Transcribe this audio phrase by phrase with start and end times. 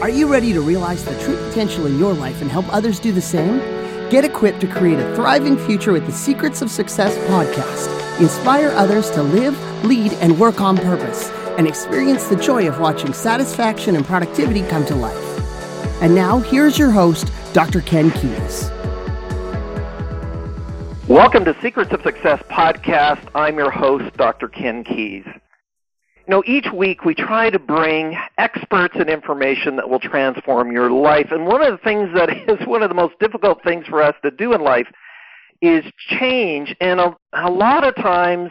[0.00, 3.10] Are you ready to realize the true potential in your life and help others do
[3.10, 3.58] the same?
[4.10, 8.20] Get equipped to create a thriving future with the Secrets of Success podcast.
[8.20, 13.12] Inspire others to live, lead, and work on purpose, and experience the joy of watching
[13.12, 15.16] satisfaction and productivity come to life.
[16.00, 17.80] And now, here's your host, Dr.
[17.80, 18.70] Ken Keis.
[21.08, 23.28] Welcome to Secrets of Success podcast.
[23.34, 24.46] I'm your host, Dr.
[24.46, 25.37] Ken Keis.
[26.28, 30.90] You know, each week we try to bring experts and information that will transform your
[30.90, 31.28] life.
[31.30, 34.14] And one of the things that is one of the most difficult things for us
[34.22, 34.88] to do in life
[35.62, 35.82] is
[36.20, 36.76] change.
[36.82, 38.50] And a, a lot of times,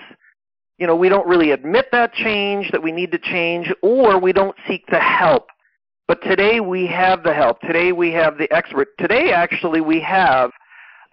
[0.79, 4.33] you know, we don't really admit that change, that we need to change, or we
[4.33, 5.45] don't seek the help.
[6.07, 7.61] But today we have the help.
[7.61, 8.87] Today we have the expert.
[8.97, 10.49] Today, actually, we have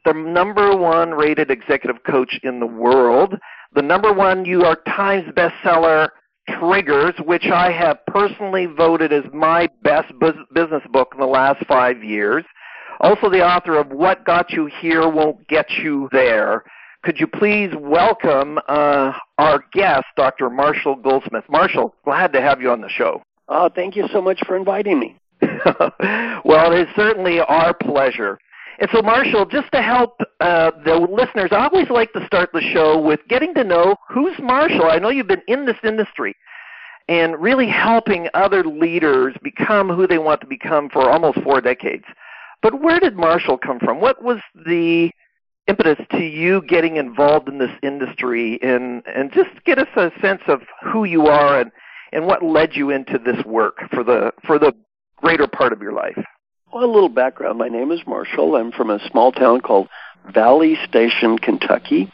[0.07, 3.35] the number one rated executive coach in the world,
[3.75, 6.09] the number one New York Times bestseller,
[6.49, 10.13] Triggers, which I have personally voted as my best
[10.55, 12.45] business book in the last five years.
[13.01, 16.65] Also, the author of What Got You Here Won't Get You There.
[17.03, 20.49] Could you please welcome uh, our guest, Dr.
[20.49, 21.45] Marshall Goldsmith?
[21.51, 23.23] Marshall, glad to have you on the show.
[23.49, 25.17] Oh, thank you so much for inviting me.
[25.43, 28.39] well, it is certainly our pleasure.
[28.79, 32.61] And so, Marshall, just to help uh, the listeners, I always like to start the
[32.61, 34.87] show with getting to know who's Marshall.
[34.91, 36.35] I know you've been in this industry
[37.09, 42.05] and really helping other leaders become who they want to become for almost four decades.
[42.63, 44.01] But where did Marshall come from?
[44.01, 45.11] What was the
[45.67, 50.43] impetus to you getting involved in this industry and, and just get us a sense
[50.49, 51.71] of who you are and,
[52.13, 54.73] and what led you into this work for the, for the
[55.17, 56.23] greater part of your life?
[56.75, 57.57] Well, a little background.
[57.57, 58.57] My name is Marshall.
[58.57, 59.87] I'm from a small town called
[60.35, 62.13] Valley Station, Kentucky.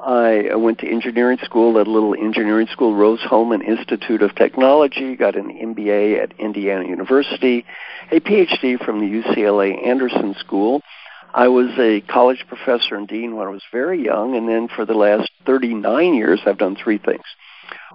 [0.00, 5.36] I went to engineering school at a little engineering school, Rose-Hulman Institute of Technology, got
[5.36, 7.64] an MBA at Indiana University,
[8.10, 10.82] a PhD from the UCLA Anderson School.
[11.32, 14.84] I was a college professor and dean when I was very young, and then for
[14.84, 17.22] the last 39 years, I've done three things.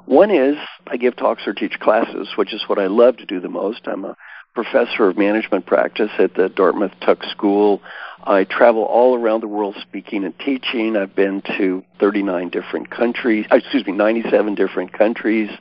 [0.06, 0.56] One is
[0.90, 3.82] I give talks or teach classes, which is what I love to do the most.
[3.88, 4.16] I'm a
[4.58, 7.80] professor of management practice at the Dartmouth Tuck School.
[8.24, 10.98] I travel all around the world speaking and teaching.
[10.98, 15.52] I've been to 39 different countries, uh, excuse me, 97 different countries.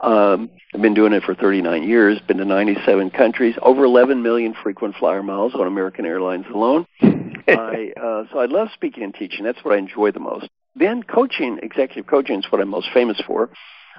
[0.00, 4.54] Um, I've been doing it for 39 years, been to 97 countries, over 11 million
[4.62, 6.86] frequent flyer miles on American Airlines alone.
[7.02, 9.44] I, uh, so I love speaking and teaching.
[9.44, 10.48] That's what I enjoy the most.
[10.74, 13.50] Then coaching, executive coaching is what I'm most famous for.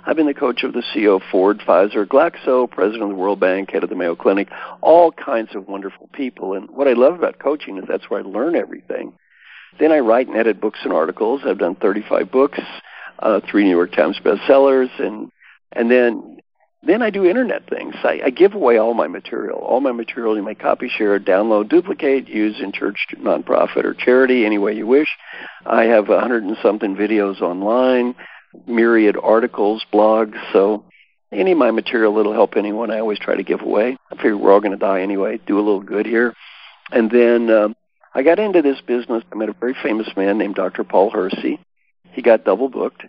[0.06, 3.40] I've been the coach of the CEO of Ford, Pfizer, Glaxo, president of the World
[3.40, 4.50] Bank, head of the Mayo Clinic,
[4.82, 6.54] all kinds of wonderful people.
[6.54, 9.14] And what I love about coaching is that's where I learn everything.
[9.80, 11.42] Then I write and edit books and articles.
[11.46, 12.60] I've done 35 books,
[13.20, 15.32] uh, three New York Times bestsellers, and
[15.72, 16.40] and then
[16.82, 17.94] then I do internet things.
[18.04, 19.60] I, I give away all my material.
[19.60, 24.46] All my material you may copy, share, download, duplicate, use in church, nonprofit, or charity,
[24.46, 25.10] any way you wish.
[25.66, 28.16] I have a hundred and something videos online
[28.68, 30.38] myriad articles, blogs.
[30.54, 30.84] So
[31.32, 33.98] any of my material that'll help anyone, I always try to give away.
[34.12, 35.40] I figure we're all going to die anyway.
[35.46, 36.34] Do a little good here.
[36.92, 37.76] And then um,
[38.14, 39.24] I got into this business.
[39.32, 40.84] I met a very famous man named Dr.
[40.84, 41.60] Paul Hersey.
[42.12, 43.04] He got double booked.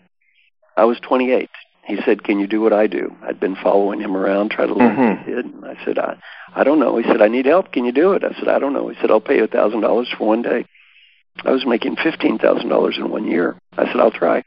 [0.76, 1.48] I was 28.
[1.86, 4.74] He said, "Can you do what I do?" I'd been following him around, trying to
[4.74, 5.02] learn mm-hmm.
[5.02, 5.44] what he did.
[5.46, 6.16] And I said, "I,
[6.54, 7.72] I don't know." He said, "I need help.
[7.72, 9.48] Can you do it?" I said, "I don't know." He said, "I'll pay you a
[9.48, 10.66] thousand dollars for one day."
[11.44, 13.56] I was making fifteen thousand dollars in one year.
[13.76, 14.44] I said, "I'll try."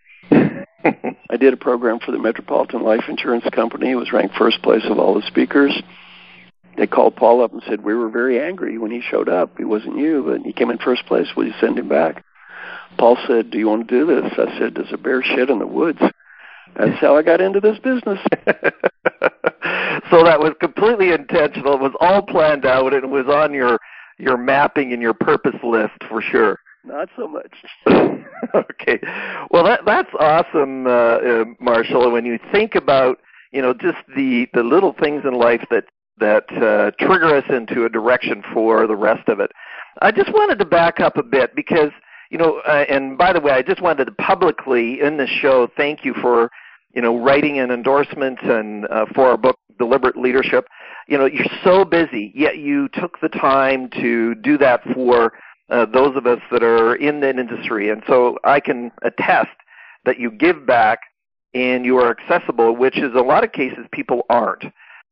[1.30, 3.92] I did a program for the Metropolitan Life Insurance Company.
[3.92, 5.82] It was ranked first place of all the speakers.
[6.78, 9.58] They called Paul up and said, We were very angry when he showed up.
[9.58, 11.28] He wasn't you, but he came in first place.
[11.36, 12.24] Will you send him back?
[12.98, 14.34] Paul said, Do you want to do this?
[14.38, 16.00] I said, Does a bear shit in the woods?
[16.76, 18.20] That's how I got into this business.
[20.10, 21.76] so that was completely intentional.
[21.76, 22.94] It was all planned out.
[22.94, 23.80] And it was on your
[24.18, 26.60] your mapping and your purpose list for sure.
[26.86, 27.54] Not so much.
[28.56, 29.00] okay.
[29.52, 32.12] Well, that that's awesome, uh, uh, Marshall.
[32.12, 33.20] When you think about,
[33.52, 35.86] you know, just the the little things in life that
[36.20, 39.52] that uh, trigger us into a direction for the rest of it.
[40.02, 41.92] I just wanted to back up a bit because,
[42.30, 45.68] you know, uh, and by the way, I just wanted to publicly in the show
[45.76, 46.50] thank you for,
[46.94, 50.68] you know, writing an endorsement and uh, for our book Deliberate Leadership.
[51.08, 55.34] You know, you're so busy, yet you took the time to do that for
[55.74, 57.90] uh, those of us that are in that industry.
[57.90, 59.50] And so I can attest
[60.06, 61.00] that you give back
[61.54, 64.66] and you are accessible, which is a lot of cases people aren't.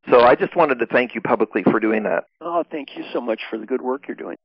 [0.09, 2.25] So I just wanted to thank you publicly for doing that.
[2.41, 4.37] Oh, thank you so much for the good work you're doing.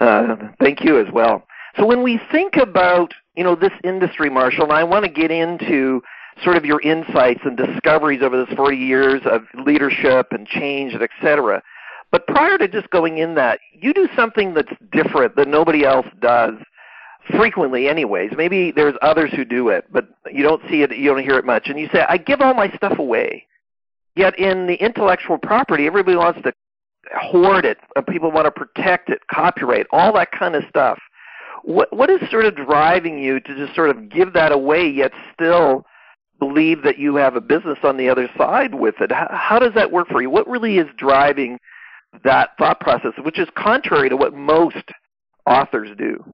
[0.00, 1.44] Uh, thank you as well.
[1.78, 5.30] So when we think about you know this industry, Marshall, and I want to get
[5.30, 6.02] into
[6.42, 11.02] sort of your insights and discoveries over this 40 years of leadership and change and
[11.02, 11.62] et cetera.
[12.10, 16.06] But prior to just going in that, you do something that's different that nobody else
[16.20, 16.54] does
[17.30, 18.32] frequently anyways.
[18.36, 21.44] Maybe there's others who do it, but you don't see it, you don't hear it
[21.44, 21.68] much.
[21.68, 23.46] And you say, I give all my stuff away.
[24.16, 26.52] Yet in the intellectual property, everybody wants to
[27.16, 27.78] hoard it.
[27.94, 30.98] Uh, people want to protect it, copyright, all that kind of stuff.
[31.62, 35.12] What what is sort of driving you to just sort of give that away, yet
[35.34, 35.84] still
[36.38, 39.12] believe that you have a business on the other side with it?
[39.12, 40.30] How, how does that work for you?
[40.30, 41.58] What really is driving
[42.24, 44.76] that thought process, which is contrary to what most
[45.46, 46.24] authors do?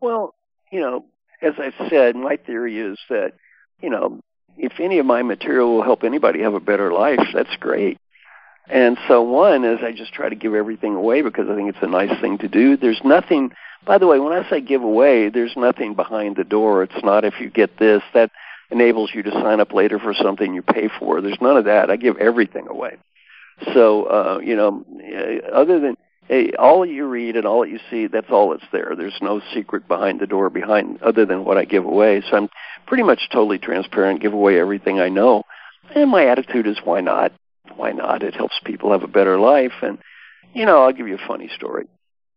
[0.00, 0.34] Well,
[0.72, 1.04] you know,
[1.42, 3.32] as I said, my theory is that,
[3.80, 4.20] you know,
[4.56, 7.98] if any of my material will help anybody have a better life, that's great.
[8.68, 11.82] And so one is I just try to give everything away because I think it's
[11.82, 12.76] a nice thing to do.
[12.76, 13.52] There's nothing
[13.84, 16.82] by the way, when I say give away, there's nothing behind the door.
[16.82, 18.30] It's not if you get this, that
[18.70, 21.20] enables you to sign up later for something you pay for.
[21.20, 21.90] There's none of that.
[21.90, 22.96] I give everything away.
[23.74, 24.84] So, uh, you know,
[25.52, 25.96] other than
[26.28, 28.94] hey, all you read and all that you see, that's all that's there.
[28.96, 32.22] There's no secret behind the door behind other than what I give away.
[32.30, 32.48] So I'm
[32.86, 35.42] pretty much totally transparent, give away everything I know.
[35.94, 37.32] And my attitude is why not?
[37.74, 38.22] Why not?
[38.22, 39.98] It helps people have a better life and
[40.52, 41.86] you know, I'll give you a funny story.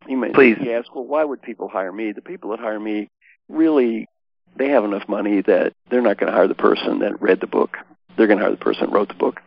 [0.08, 0.58] You may Please.
[0.70, 2.12] ask, well, why would people hire me?
[2.12, 3.10] The people that hire me
[3.50, 4.08] really
[4.56, 7.48] they have enough money that they're not going to hire the person that read the
[7.48, 7.78] book.
[8.16, 9.40] They're going to hire the person that wrote the book.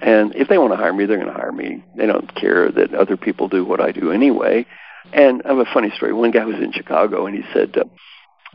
[0.00, 1.82] And if they want to hire me, they're going to hire me.
[1.96, 4.66] They don't care that other people do what I do anyway.
[5.12, 6.12] And I have a funny story.
[6.12, 7.84] One guy was in Chicago, and he said, uh,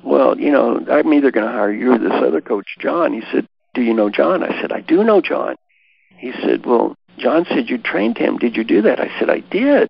[0.03, 3.21] "Well, you know, I'm either going to hire you or this other coach, John." He
[3.31, 5.55] said, "Do you know John?" I said, "I do know John."
[6.17, 8.37] He said, "Well, John said you trained him.
[8.37, 9.89] Did you do that?" I said, "I did."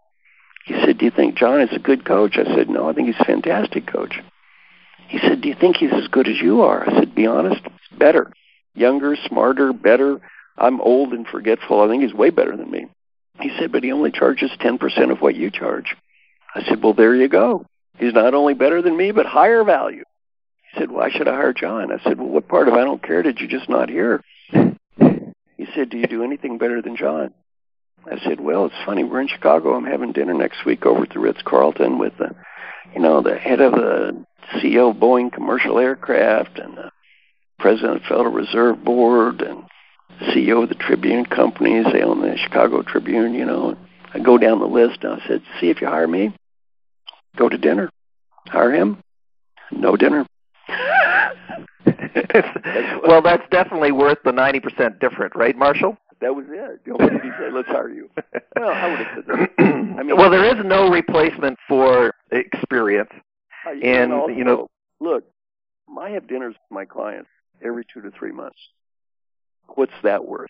[0.65, 3.07] He said, "Do you think John is a good coach?" I said, "No, I think
[3.07, 4.21] he's a fantastic coach."
[5.07, 7.61] He said, "Do you think he's as good as you are?" I said, "Be honest,
[7.97, 8.31] better,
[8.75, 10.21] younger, smarter, better."
[10.59, 11.81] I'm old and forgetful.
[11.81, 12.87] I think he's way better than me.
[13.39, 15.95] He said, but he only charges 10% of what you charge.
[16.53, 17.65] I said, well, there you go.
[17.97, 20.03] He's not only better than me, but higher value.
[20.71, 21.91] He said, why should I hire John?
[21.91, 24.21] I said, well, what part of I don't care did you just not hear?
[24.51, 27.33] He said, do you do anything better than John?
[28.05, 29.03] I said, well, it's funny.
[29.03, 29.73] We're in Chicago.
[29.73, 32.35] I'm having dinner next week over at the Ritz-Carlton with the,
[32.93, 36.91] you know, the head of the CEO of Boeing Commercial Aircraft and the
[37.59, 39.63] president of the Federal Reserve Board and
[40.21, 41.85] CEO of the Tribune companies.
[41.91, 43.75] They own the Chicago Tribune, you know.
[44.13, 46.33] I go down the list and I said, see if you hire me.
[47.35, 47.89] Go to dinner.
[48.47, 49.01] Hire him.
[49.71, 50.25] No dinner.
[53.07, 55.97] well, that's definitely worth the 90% different, right, Marshall?
[56.21, 56.81] That was it.
[56.85, 57.49] You know, what did he say?
[57.51, 58.09] Let's hire you.
[58.55, 59.49] Well, I would have said that.
[59.99, 63.11] I mean, well, there is no replacement for experience.
[63.83, 64.67] and, also, you know,
[64.99, 65.23] look,
[65.97, 67.29] I have dinners with my clients
[67.63, 68.57] every two to three months.
[69.75, 70.49] What's that worth?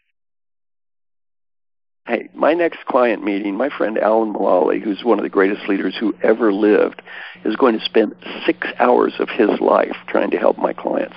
[2.08, 5.96] Hey, my next client meeting, my friend Alan Mulally, who's one of the greatest leaders
[6.00, 7.04] who ever lived,
[7.46, 8.16] is going to spend
[8.48, 11.16] six hours of his life trying to help my clients.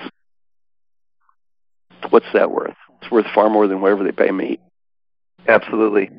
[2.11, 2.75] What's that worth?
[3.01, 4.59] It's worth far more than whatever they pay me.
[5.47, 6.11] Absolutely.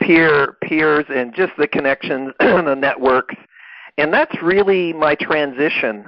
[0.00, 3.36] Peer peers and just the connections, and the networks.
[3.96, 6.06] And that's really my transition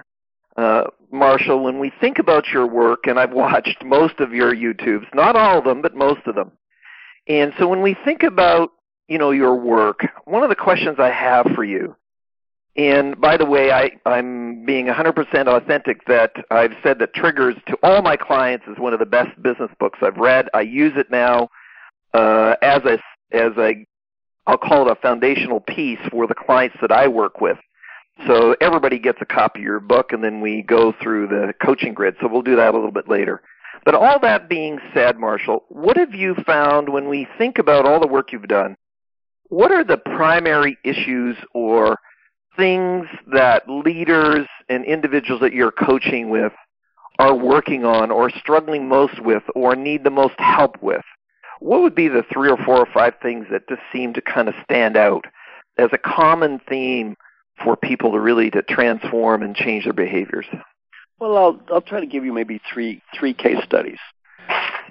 [0.59, 5.07] uh, Marshall, when we think about your work, and I've watched most of your YouTubes,
[5.15, 6.53] not all of them, but most of them.
[7.29, 8.71] And so when we think about,
[9.07, 11.95] you know, your work, one of the questions I have for you,
[12.77, 17.77] and by the way, I, I'm being 100% authentic that I've said that Triggers to
[17.83, 20.49] all my clients is one of the best business books I've read.
[20.55, 21.49] I use it now
[22.15, 22.99] uh, as a,
[23.33, 23.85] as a,
[24.47, 27.59] I'll call it a foundational piece for the clients that I work with.
[28.27, 31.95] So everybody gets a copy of your book, and then we go through the coaching
[31.95, 32.17] grid.
[32.21, 33.43] So we'll do that a little bit later.
[33.85, 38.01] But all that being said, Marshall, what have you found when we think about all
[38.01, 38.77] the work you've done?
[39.49, 41.99] What are the primary issues or
[42.57, 46.53] things that leaders and individuals that you're coaching with
[47.19, 51.05] are working on or struggling most with or need the most help with?
[51.61, 54.49] What would be the three or four or five things that just seem to kind
[54.49, 55.25] of stand out
[55.79, 57.17] as a common theme
[57.63, 60.47] for people to really to transform and change their behaviors?
[61.19, 63.99] Well, I'll I'll try to give you maybe three three case studies.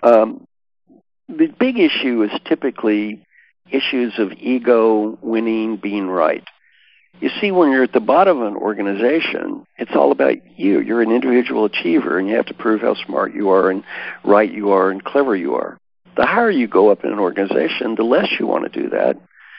[0.04, 0.46] Um,
[1.30, 3.26] the big issue is typically
[3.70, 6.44] issues of ego, winning, being right.
[7.20, 10.80] You see, when you're at the bottom of an organization, it's all about you.
[10.82, 13.84] You're an individual achiever, and you have to prove how smart you are, and
[14.24, 15.80] right you are, and clever you are.
[16.16, 19.18] The higher you go up in an organization, the less you want to do that.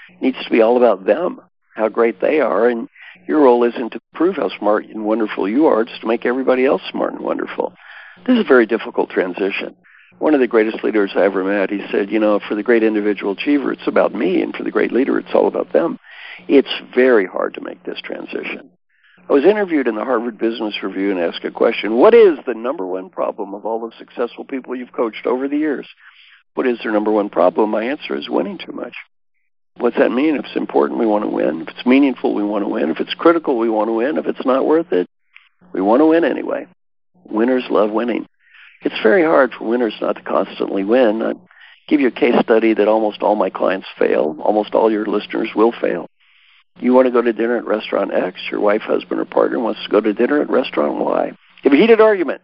[0.09, 1.41] It needs to be all about them,
[1.75, 2.89] how great they are, and
[3.27, 6.65] your role isn't to prove how smart and wonderful you are, it's to make everybody
[6.65, 7.75] else smart and wonderful.
[8.27, 9.77] This is a very difficult transition.
[10.19, 12.83] One of the greatest leaders I ever met, he said, you know, for the great
[12.83, 15.99] individual achiever, it's about me, and for the great leader, it's all about them.
[16.49, 18.71] It's very hard to make this transition.
[19.29, 22.55] I was interviewed in the Harvard Business Review and asked a question, what is the
[22.55, 25.87] number one problem of all the successful people you've coached over the years?
[26.55, 27.71] What is their number one problem?
[27.71, 28.95] My answer is winning too much.
[29.79, 30.37] What's that mean?
[30.37, 31.63] If it's important, we want to win.
[31.63, 32.91] If it's meaningful, we want to win.
[32.91, 34.19] If it's critical, we want to win.
[34.19, 35.09] If it's not worth it,
[35.73, 36.67] we want to win anyway.
[37.25, 38.27] Winners love winning.
[38.83, 41.23] It's very hard for winners not to constantly win.
[41.23, 41.35] I
[41.89, 44.37] give you a case study that almost all my clients fail.
[44.41, 46.09] Almost all your listeners will fail.
[46.81, 48.41] You want to go to dinner at restaurant X.
[48.51, 51.27] Your wife, husband, or partner wants to go to dinner at restaurant Y.
[51.63, 52.41] You have a heated argument.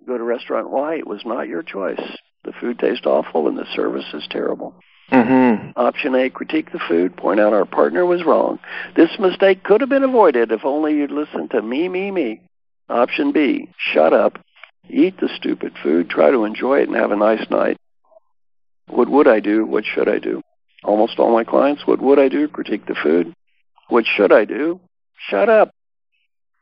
[0.00, 0.96] You go to restaurant Y.
[0.96, 2.00] It was not your choice.
[2.44, 4.74] The food tastes awful and the service is terrible.
[5.12, 5.72] Mm-hmm.
[5.76, 8.58] Option A, critique the food, point out our partner was wrong.
[8.96, 12.40] This mistake could have been avoided if only you'd listened to me, me, me.
[12.88, 14.38] Option B, shut up,
[14.88, 17.76] eat the stupid food, try to enjoy it, and have a nice night.
[18.88, 19.66] What would I do?
[19.66, 20.42] What should I do?
[20.82, 22.48] Almost all my clients, what would I do?
[22.48, 23.34] Critique the food.
[23.88, 24.80] What should I do?
[25.28, 25.74] Shut up.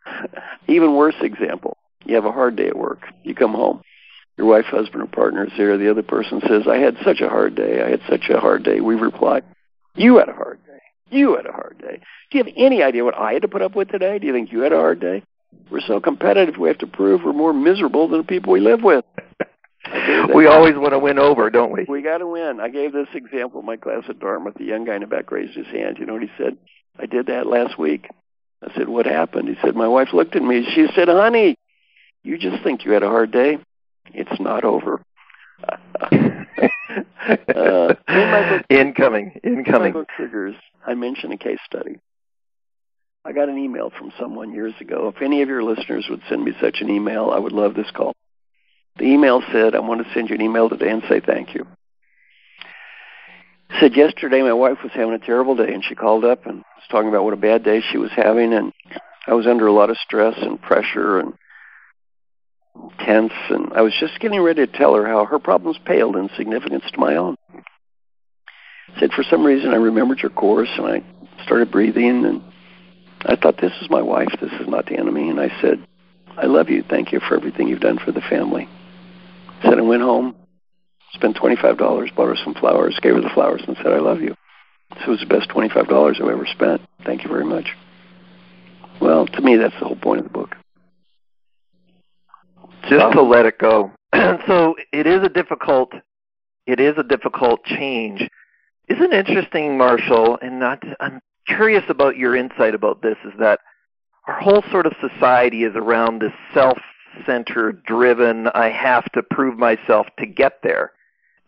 [0.67, 1.77] Even worse example.
[2.05, 3.03] You have a hard day at work.
[3.23, 3.83] You come home
[4.41, 5.77] your wife, husband, or partner is there.
[5.77, 7.83] The other person says, I had such a hard day.
[7.83, 8.81] I had such a hard day.
[8.81, 9.43] We reply,
[9.95, 10.81] You had a hard day.
[11.11, 12.01] You had a hard day.
[12.31, 14.19] Do you have any idea what I had to put up with today?
[14.19, 15.23] Do you think you had a hard day?
[15.71, 18.83] We're so competitive, we have to prove we're more miserable than the people we live
[18.83, 19.05] with.
[20.35, 21.85] we always want to win over, don't we?
[21.87, 22.61] We got to win.
[22.61, 24.55] I gave this example in my class at Dartmouth.
[24.55, 25.99] The young guy in the back raised his hand.
[25.99, 26.57] You know what he said?
[26.99, 28.09] I did that last week.
[28.67, 29.49] I said, What happened?
[29.49, 30.67] He said, My wife looked at me.
[30.75, 31.57] She said, Honey,
[32.23, 33.59] you just think you had a hard day.
[34.15, 35.03] It's not over.
[36.11, 39.67] uh, in my book, incoming, incoming.
[39.67, 41.99] In my book Triggers, I mention a case study.
[43.25, 45.13] I got an email from someone years ago.
[45.15, 47.91] If any of your listeners would send me such an email, I would love this
[47.91, 48.15] call.
[48.97, 51.67] The email said, I want to send you an email today and say thank you.
[53.79, 56.89] Said yesterday my wife was having a terrible day and she called up and was
[56.91, 58.73] talking about what a bad day she was having and
[59.27, 61.35] I was under a lot of stress and pressure and
[62.99, 66.29] tense, and I was just getting ready to tell her how her problems paled in
[66.37, 67.37] significance to my own.
[67.53, 71.03] I said, for some reason, I remembered your course, and I
[71.45, 72.43] started breathing, and
[73.23, 75.29] I thought, this is my wife, this is not the enemy.
[75.29, 75.87] And I said,
[76.37, 76.83] I love you.
[76.89, 78.69] Thank you for everything you've done for the family.
[79.61, 80.35] I said, I went home,
[81.13, 84.35] spent $25, bought her some flowers, gave her the flowers, and said, I love you.
[84.93, 86.83] It was the best $25 I've ever spent.
[87.05, 87.69] Thank you very much.
[89.01, 90.57] Well, to me, that's the whole point of the book
[92.89, 93.93] just to let it go.
[94.47, 95.93] so it is a difficult
[96.67, 98.29] it is a difficult change.
[98.89, 103.61] Isn't interesting, Marshall, and not I'm curious about your insight about this is that
[104.29, 110.07] our whole sort of society is around this self-centered, driven, I have to prove myself
[110.19, 110.93] to get there.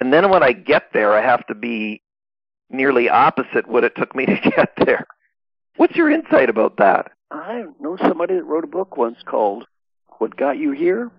[0.00, 2.02] And then when I get there, I have to be
[2.70, 5.06] nearly opposite what it took me to get there.
[5.76, 7.12] What's your insight about that?
[7.30, 9.66] I know somebody that wrote a book once called
[10.18, 11.10] What Got You Here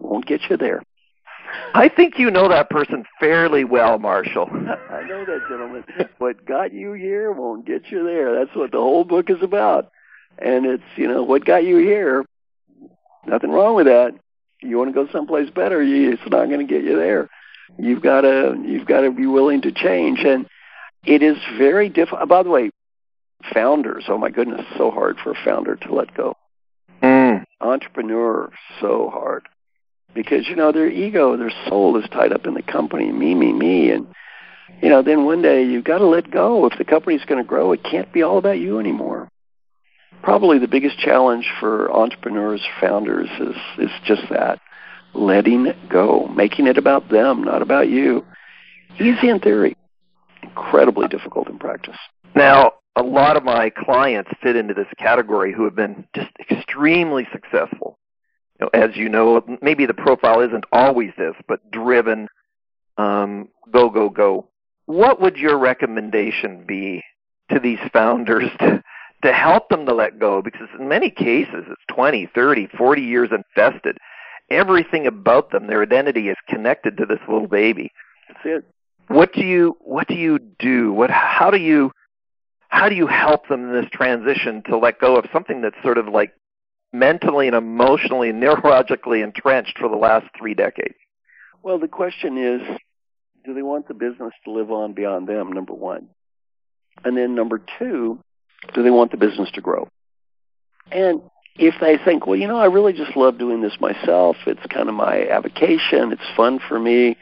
[0.00, 0.82] won't get you there.
[1.74, 4.48] I think you know that person fairly well, Marshall.
[4.90, 5.84] I know that gentleman.
[6.18, 8.34] what got you here won't get you there.
[8.34, 9.90] That's what the whole book is about.
[10.38, 12.24] And it's, you know, what got you here,
[13.26, 14.14] nothing wrong with that.
[14.62, 17.28] You want to go someplace better, it's not going to get you there.
[17.78, 20.46] You've got to you've got to be willing to change and
[21.04, 22.28] it is very difficult.
[22.28, 22.70] By the way,
[23.54, 26.36] founders, oh my goodness, so hard for a founder to let go.
[27.02, 27.44] Mm.
[27.60, 29.48] Entrepreneur, so hard
[30.14, 33.52] because you know their ego, their soul is tied up in the company, me, me,
[33.52, 34.06] me, and
[34.82, 36.66] you know then one day you've got to let go.
[36.66, 39.28] If the company's going to grow, it can't be all about you anymore.
[40.22, 44.60] Probably the biggest challenge for entrepreneurs, founders is is just that,
[45.14, 48.24] letting go, making it about them, not about you.
[48.96, 49.76] Easy in theory,
[50.42, 51.96] incredibly difficult in practice.
[52.34, 57.26] Now, a lot of my clients fit into this category who have been just extremely
[57.32, 57.99] successful
[58.60, 62.28] know, as you know, maybe the profile isn't always this, but driven,
[62.96, 64.48] um, go, go, go.
[64.86, 67.02] What would your recommendation be
[67.50, 68.82] to these founders to,
[69.22, 70.42] to help them to let go?
[70.42, 73.98] Because in many cases, it's 20, 30, 40 years invested.
[74.50, 77.92] Everything about them, their identity is connected to this little baby.
[78.28, 78.64] That's it.
[79.06, 80.92] What do you what do you do?
[80.92, 81.90] What how do you
[82.68, 85.98] how do you help them in this transition to let go of something that's sort
[85.98, 86.32] of like
[86.92, 90.94] mentally and emotionally and neurologically entrenched for the last three decades?
[91.62, 92.62] Well, the question is
[93.44, 96.08] do they want the business to live on beyond them, number one?
[97.04, 98.22] And then number two,
[98.74, 99.88] do they want the business to grow?
[100.92, 101.22] And
[101.56, 104.88] If they think, well, you know, I really just love doing this myself, it's kind
[104.88, 107.16] of my avocation, it's fun for me,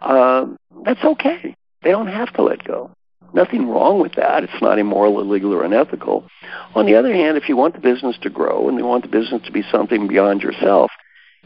[0.00, 0.46] uh,
[0.84, 1.56] that's okay.
[1.82, 2.90] They don't have to let go.
[3.34, 4.44] Nothing wrong with that.
[4.44, 6.24] It's not immoral, illegal, or unethical.
[6.74, 9.08] On the other hand, if you want the business to grow and you want the
[9.08, 10.90] business to be something beyond yourself,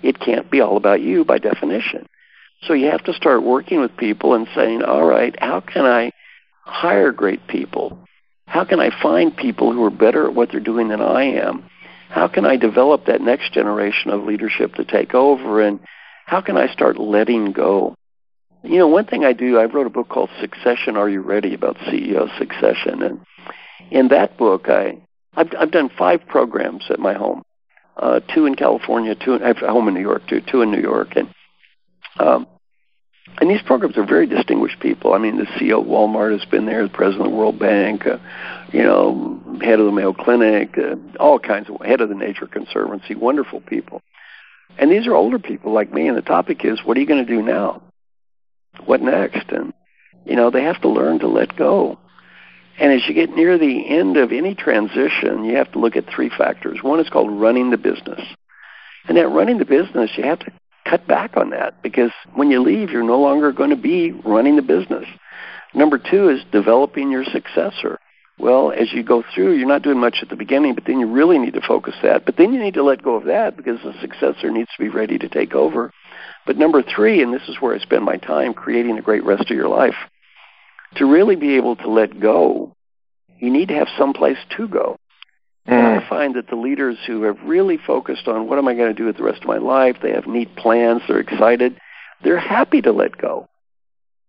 [0.02, 2.06] it can't be all about you by definition.
[2.62, 6.10] So you have to start working with people and saying, all right, how can I
[6.62, 7.98] hire great people?
[8.46, 11.68] How can I find people who are better at what they're doing than I am?
[12.08, 15.60] How can I develop that next generation of leadership to take over?
[15.60, 15.80] And
[16.24, 17.95] how can I start letting go?
[18.66, 21.54] You know, one thing I do, I wrote a book called Succession Are You Ready
[21.54, 23.00] about CEO succession.
[23.00, 23.20] And
[23.92, 24.98] in that book, I,
[25.34, 27.42] I've, I've done five programs at my home.
[27.96, 30.62] Uh, two in California, two in, I have a home in New York, too, two
[30.62, 31.16] in New York.
[31.16, 31.28] And
[32.18, 32.46] um,
[33.38, 35.12] and these programs are very distinguished people.
[35.12, 38.06] I mean, the CEO of Walmart has been there, the president of the World Bank,
[38.06, 38.18] uh,
[38.72, 42.46] you know, head of the Mayo Clinic, uh, all kinds of head of the Nature
[42.46, 44.00] Conservancy, wonderful people.
[44.78, 47.24] And these are older people like me, and the topic is, what are you going
[47.24, 47.82] to do now?
[48.86, 49.50] What next?
[49.50, 49.72] And
[50.24, 51.98] you know, they have to learn to let go.
[52.78, 56.04] And as you get near the end of any transition, you have to look at
[56.06, 56.80] three factors.
[56.82, 58.20] One is called running the business.
[59.08, 60.52] And that running the business, you have to
[60.84, 64.56] cut back on that because when you leave, you're no longer going to be running
[64.56, 65.06] the business.
[65.74, 67.98] Number two is developing your successor.
[68.38, 71.06] Well, as you go through, you're not doing much at the beginning, but then you
[71.06, 72.26] really need to focus that.
[72.26, 74.90] But then you need to let go of that because the successor needs to be
[74.90, 75.92] ready to take over.
[76.46, 79.50] But number three, and this is where I spend my time, creating a great rest
[79.50, 79.96] of your life.
[80.94, 82.72] To really be able to let go,
[83.38, 84.96] you need to have some place to go.
[85.66, 86.08] And I mm.
[86.08, 89.06] find that the leaders who have really focused on what am I going to do
[89.06, 91.76] with the rest of my life, they have neat plans, they're excited,
[92.22, 93.48] they're happy to let go.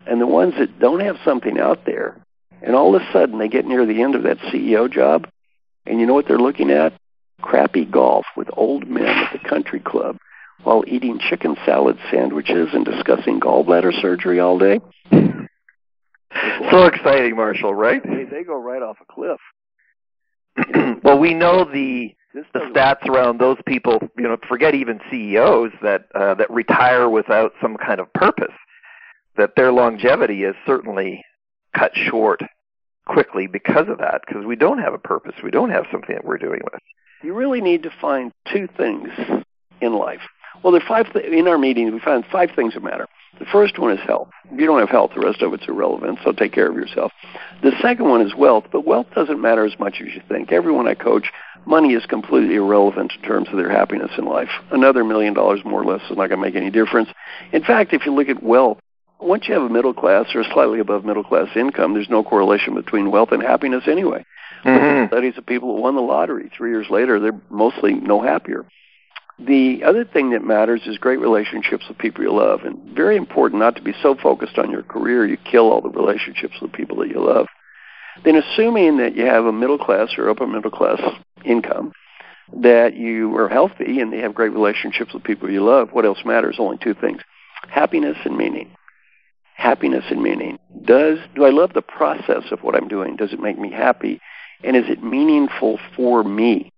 [0.07, 2.17] And the ones that don't have something out there,
[2.63, 5.29] and all of a sudden they get near the end of that CEO job,
[5.85, 6.93] and you know what they're looking at?
[7.41, 10.17] Crappy golf with old men at the country club
[10.63, 14.79] while eating chicken salad sandwiches and discussing gallbladder surgery all day.
[15.11, 18.01] so exciting, Marshall, right?
[18.03, 19.39] They, they go right off a cliff.
[21.03, 22.13] well, we know the
[22.53, 23.99] the stats around those people.
[24.17, 28.53] You know, forget even CEOs that uh, that retire without some kind of purpose.
[29.37, 31.23] That their longevity is certainly
[31.75, 32.41] cut short
[33.05, 34.21] quickly because of that.
[34.25, 35.35] Because we don't have a purpose.
[35.43, 36.81] We don't have something that we're doing with.
[37.23, 39.09] You really need to find two things
[39.81, 40.21] in life.
[40.63, 41.91] Well, there are five th- in our meeting.
[41.93, 43.07] We found five things that matter.
[43.39, 44.29] The first one is health.
[44.51, 47.11] If you don't have health, the rest of it's irrelevant, so take care of yourself.
[47.61, 50.51] The second one is wealth, but wealth doesn't matter as much as you think.
[50.51, 51.31] Everyone I coach,
[51.65, 54.49] money is completely irrelevant in terms of their happiness in life.
[54.71, 57.09] Another million dollars more or less is not going to make any difference.
[57.51, 58.79] In fact, if you look at wealth,
[59.19, 62.73] once you have a middle class or slightly above middle class income, there's no correlation
[62.75, 64.23] between wealth and happiness anyway.
[64.63, 65.07] Mm-hmm.
[65.07, 68.65] Studies of people who won the lottery three years later, they're mostly no happier.
[69.39, 73.59] The other thing that matters is great relationships with people you love, and very important
[73.59, 76.97] not to be so focused on your career you kill all the relationships with people
[76.97, 77.47] that you love.
[78.23, 80.99] Then, assuming that you have a middle class or upper middle class
[81.45, 81.91] income,
[82.61, 86.19] that you are healthy and you have great relationships with people you love, what else
[86.25, 86.55] matters?
[86.59, 87.21] Only two things
[87.69, 88.71] happiness and meaning.
[89.55, 90.57] Happiness and meaning.
[90.85, 93.15] Does do I love the process of what I'm doing?
[93.15, 94.19] Does it make me happy?
[94.63, 96.71] And is it meaningful for me?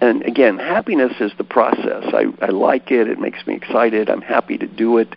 [0.00, 2.04] And again, happiness is the process.
[2.12, 3.08] I, I like it.
[3.08, 4.08] It makes me excited.
[4.08, 5.08] I'm happy to do it.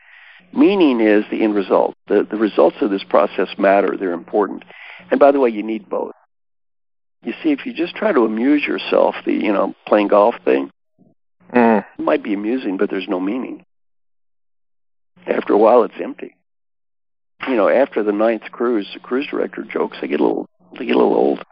[0.53, 1.95] Meaning is the end result.
[2.07, 3.95] The, the results of this process matter.
[3.97, 4.63] They're important.
[5.11, 6.13] And by the way, you need both.
[7.23, 10.71] You see, if you just try to amuse yourself, the, you know, playing golf thing,
[11.53, 11.85] mm.
[11.97, 13.63] it might be amusing, but there's no meaning.
[15.27, 16.35] After a while, it's empty.
[17.47, 20.85] You know, after the ninth cruise, the cruise director jokes, they get a little, they
[20.85, 21.43] get a little old.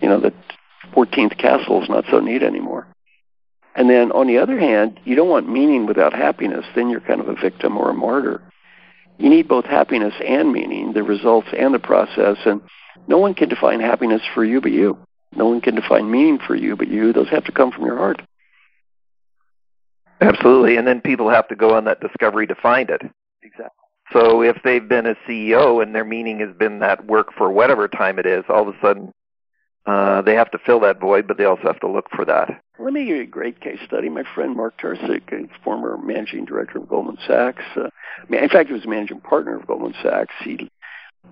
[0.00, 0.34] You know, that
[0.94, 2.86] 14th castle is not so neat anymore.
[3.74, 6.64] And then on the other hand, you don't want meaning without happiness.
[6.74, 8.42] Then you're kind of a victim or a martyr.
[9.18, 12.38] You need both happiness and meaning, the results and the process.
[12.44, 12.60] And
[13.06, 14.98] no one can define happiness for you but you.
[15.36, 17.12] No one can define meaning for you but you.
[17.12, 18.22] Those have to come from your heart.
[20.20, 20.76] Absolutely.
[20.76, 23.02] And then people have to go on that discovery to find it.
[23.42, 23.70] Exactly.
[24.12, 27.86] So if they've been a CEO and their meaning has been that work for whatever
[27.86, 29.12] time it is, all of a sudden
[29.86, 32.62] uh, they have to fill that void, but they also have to look for that.
[32.78, 34.08] Let me give you a great case study.
[34.08, 37.88] My friend Mark Tercek, a former managing director of Goldman Sachs, uh,
[38.28, 40.34] in fact, he was a managing partner of Goldman Sachs.
[40.42, 40.70] He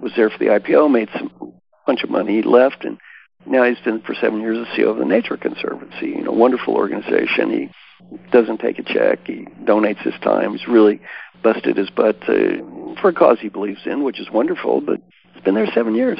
[0.00, 1.54] was there for the IPO, made some
[1.86, 2.98] bunch of money, he left, and
[3.46, 6.08] now he's been for seven years the CEO of the Nature Conservancy.
[6.08, 7.50] You know, wonderful organization.
[7.50, 9.26] He doesn't take a check.
[9.26, 10.52] He donates his time.
[10.52, 11.00] He's really
[11.42, 14.80] busted his butt for a cause he believes in, which is wonderful.
[14.80, 15.00] But
[15.32, 16.18] he's been there seven years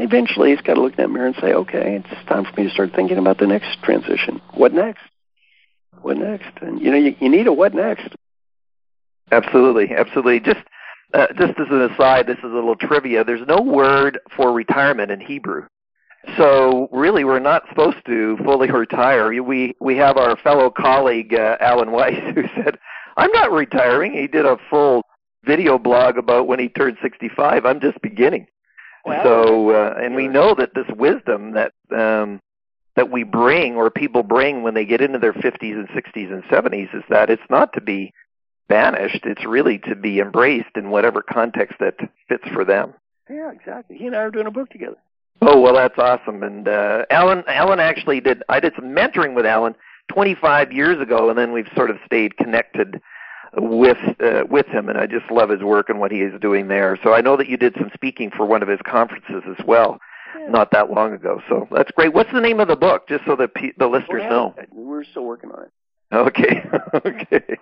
[0.00, 2.66] Eventually, he's got to look in that mirror and say, okay, it's time for me
[2.66, 4.40] to start thinking about the next transition.
[4.54, 5.02] What next?
[6.02, 6.50] What next?
[6.62, 8.14] And you know, you, you need a what next.
[9.30, 10.40] Absolutely, absolutely.
[10.40, 10.66] Just
[11.12, 13.24] uh, just as an aside, this is a little trivia.
[13.24, 15.66] There's no word for retirement in Hebrew.
[16.36, 19.42] So really, we're not supposed to fully retire.
[19.42, 22.78] We we have our fellow colleague uh, Alan Weiss who said,
[23.16, 25.02] "I'm not retiring." He did a full
[25.44, 27.64] video blog about when he turned 65.
[27.64, 28.46] I'm just beginning.
[29.04, 29.22] Wow.
[29.22, 32.40] So, uh, and we know that this wisdom that um,
[32.96, 36.42] that we bring, or people bring when they get into their 50s and 60s and
[36.44, 38.12] 70s, is that it's not to be
[38.68, 39.24] banished.
[39.24, 41.96] It's really to be embraced in whatever context that
[42.28, 42.94] fits for them.
[43.28, 43.96] Yeah, exactly.
[43.96, 44.96] He and I are doing a book together.
[45.42, 46.42] Oh well, that's awesome.
[46.42, 48.42] And uh, Alan, Alan actually did.
[48.48, 49.74] I did some mentoring with Alan
[50.12, 53.00] 25 years ago, and then we've sort of stayed connected
[53.56, 56.68] with uh, with him, and I just love his work and what he is doing
[56.68, 56.98] there.
[57.02, 59.98] So I know that you did some speaking for one of his conferences as well,
[60.38, 60.48] yeah.
[60.48, 61.40] not that long ago.
[61.48, 62.14] So that's great.
[62.14, 64.64] What's the name of the book, just so that pe- the listeners well, know?
[64.72, 65.72] We're still working on it.
[66.12, 67.56] Okay, okay.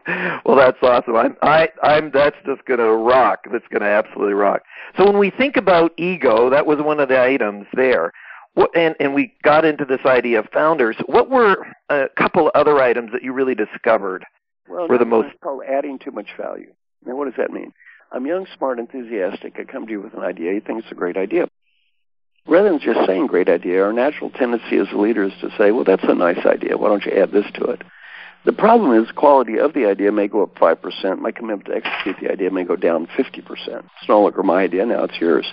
[0.44, 1.16] Well, that's awesome.
[1.16, 2.10] I'm, I, I'm.
[2.10, 3.40] That's just going to rock.
[3.50, 4.62] That's going to absolutely rock.
[4.96, 8.12] So when we think about ego, that was one of the items there.
[8.54, 10.96] What, and, and we got into this idea of founders.
[11.06, 14.24] What were a couple other items that you really discovered
[14.68, 15.28] well, were the most?
[15.32, 16.72] It's called adding too much value.
[17.04, 17.72] Now, what does that mean?
[18.10, 19.56] I'm young, smart, enthusiastic.
[19.58, 20.52] I come to you with an idea.
[20.54, 21.48] You think it's a great idea.
[22.46, 25.70] Rather than just saying great idea, our natural tendency as a leader is to say,
[25.70, 26.78] well, that's a nice idea.
[26.78, 27.82] Why don't you add this to it?
[28.46, 31.18] The problem is quality of the idea may go up 5%.
[31.18, 33.44] My commitment to execute the idea may go down 50%.
[33.48, 35.46] It's no longer my idea, now it's yours.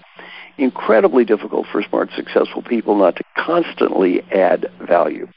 [0.57, 5.27] Incredibly difficult for smart, successful people not to constantly add value,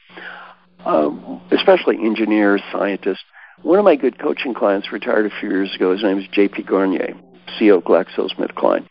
[0.85, 3.25] um, especially engineers, scientists.
[3.61, 5.91] One of my good coaching clients retired a few years ago.
[5.91, 6.63] His name is J.P.
[6.63, 7.13] Garnier,
[7.59, 8.87] CEO of GlaxoSmithKline.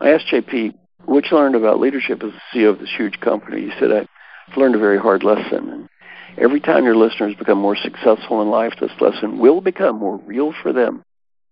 [0.00, 0.74] I asked J.P.,
[1.06, 3.62] what you learned about leadership as the CEO of this huge company?
[3.62, 5.70] He said, I've learned a very hard lesson.
[5.70, 5.88] And
[6.36, 10.52] Every time your listeners become more successful in life, this lesson will become more real
[10.62, 11.02] for them.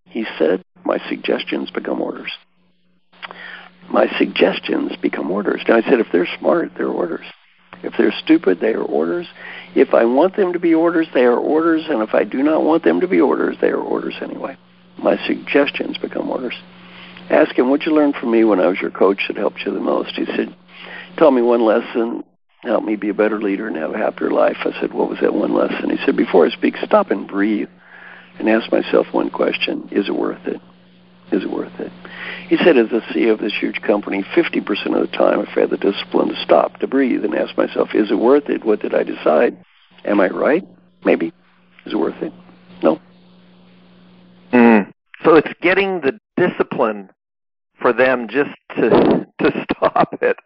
[0.04, 2.32] He said, My suggestions become orders.
[3.88, 5.62] My suggestions become orders.
[5.68, 7.26] Now, I said, if they're smart, they're orders.
[7.83, 9.27] If they're stupid, they are orders.
[9.75, 11.85] If I want them to be orders, they are orders.
[11.88, 14.57] And if I do not want them to be orders, they are orders anyway.
[14.99, 16.55] My suggestions become orders.
[17.31, 19.73] Ask him, what'd you learn from me when I was your coach that helped you
[19.73, 20.14] the most?
[20.16, 20.55] He said,
[21.16, 22.25] tell me one lesson
[22.62, 24.57] help me be a better leader and have a happier life.
[24.61, 25.90] I said, what was that one lesson?
[25.90, 27.68] He said, before I speak, stop and breathe
[28.38, 29.88] and ask myself one question.
[29.90, 30.61] Is it worth it?
[31.33, 31.90] Is it worth it?
[32.49, 35.71] He said, as the CEO of this huge company, 50% of the time I've had
[35.71, 38.64] the discipline to stop, to breathe, and ask myself, is it worth it?
[38.64, 39.57] What did I decide?
[40.05, 40.62] Am I right?
[41.05, 41.33] Maybe.
[41.87, 42.33] Is it worth it?
[42.83, 43.01] No.
[44.53, 44.92] Mm.
[45.25, 47.09] So it's getting the discipline
[47.81, 50.37] for them just to to stop it,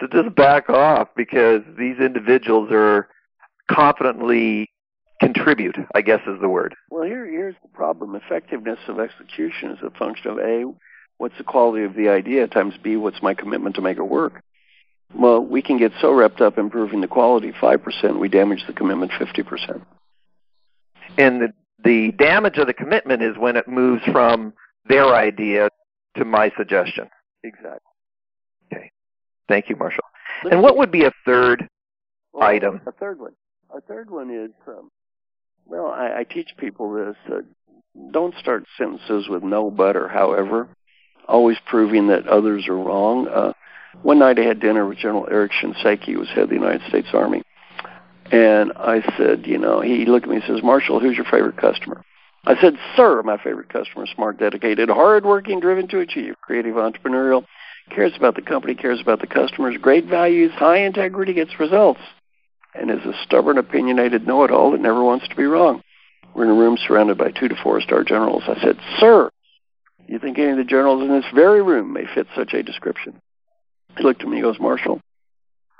[0.00, 3.08] to just back off because these individuals are
[3.70, 4.68] confidently
[5.22, 6.74] contribute, I guess is the word.
[6.90, 8.14] Well, here here's the problem.
[8.14, 10.72] Effectiveness of execution is a function of A,
[11.18, 14.42] what's the quality of the idea, times B, what's my commitment to make it work.
[15.14, 19.12] Well, we can get so wrapped up improving the quality 5%, we damage the commitment
[19.12, 19.82] 50%.
[21.18, 21.52] And the,
[21.84, 24.54] the damage of the commitment is when it moves from
[24.86, 25.68] their idea
[26.16, 27.08] to my suggestion.
[27.44, 27.78] Exactly.
[28.72, 28.90] Okay.
[29.48, 30.04] Thank you, Marshall.
[30.50, 31.68] and what would be a third
[32.32, 32.80] well, item?
[32.86, 33.32] A third one.
[33.76, 34.90] A third one is, um,
[35.66, 37.16] well, I, I teach people this.
[37.30, 37.40] Uh,
[38.10, 40.68] don't start sentences with no, but, or however,
[41.28, 43.28] always proving that others are wrong.
[43.28, 43.52] Uh,
[44.02, 46.82] one night I had dinner with General Eric Shinseki, who was head of the United
[46.88, 47.42] States Army.
[48.30, 51.58] And I said, you know, he looked at me and says, Marshall, who's your favorite
[51.58, 52.02] customer?
[52.44, 57.44] I said, Sir, my favorite customer, smart, dedicated, hardworking, driven to achieve, creative, entrepreneurial,
[57.90, 62.00] cares about the company, cares about the customers, great values, high integrity, gets results,
[62.74, 65.82] and is a stubborn, opinionated know it all that never wants to be wrong.
[66.34, 68.44] We're in a room surrounded by two to four star generals.
[68.46, 69.30] I said, Sir,
[70.06, 73.20] you think any of the generals in this very room may fit such a description?
[73.96, 75.00] He looked at me and goes, Marshall,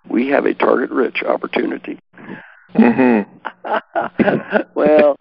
[0.09, 1.98] we have a target rich opportunity.
[2.74, 3.31] Mm-hmm.
[4.74, 5.16] well,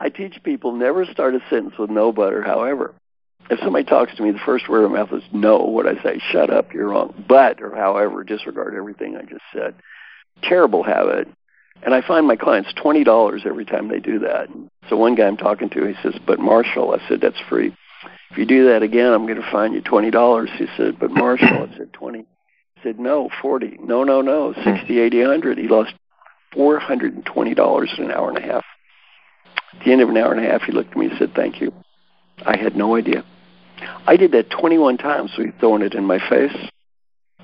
[0.00, 2.94] I teach people never start a sentence with no but or however.
[3.50, 5.58] If somebody talks to me, the first word of mouth is no.
[5.58, 7.24] What I say, shut up, you're wrong.
[7.28, 9.74] But or however, disregard everything I just said.
[10.42, 11.28] Terrible habit.
[11.82, 14.48] And I find my clients twenty dollars every time they do that.
[14.88, 17.74] So one guy I'm talking to, he says, "But Marshall," I said, "That's free.
[18.30, 21.10] If you do that again, I'm going to fine you twenty dollars." He said, "But
[21.10, 22.26] Marshall," I said, 20 He
[22.82, 23.78] said, "No, forty.
[23.80, 25.00] No, no, no, sixty, hmm.
[25.00, 25.58] eighty, hundred.
[25.58, 25.94] He lost
[26.54, 28.64] $420 in an hour and a half.
[29.74, 31.32] At the end of an hour and a half, he looked at me and said,
[31.34, 31.72] Thank you.
[32.44, 33.24] I had no idea.
[34.06, 36.56] I did that 21 times, so he'd thrown it in my face.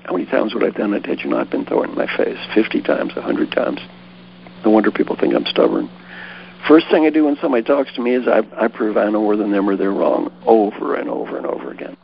[0.07, 1.97] I many times would I have done it had you not been throwing it in
[1.97, 2.37] my face?
[2.53, 3.79] 50 times, 100 times.
[4.63, 5.89] No wonder people think I'm stubborn.
[6.67, 9.21] First thing I do when somebody talks to me is I, I prove I know
[9.21, 11.95] more than them or they're wrong over and over and over again.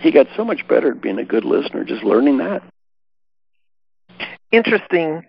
[0.00, 2.62] He got so much better at being a good listener just learning that.
[4.52, 5.22] Interesting,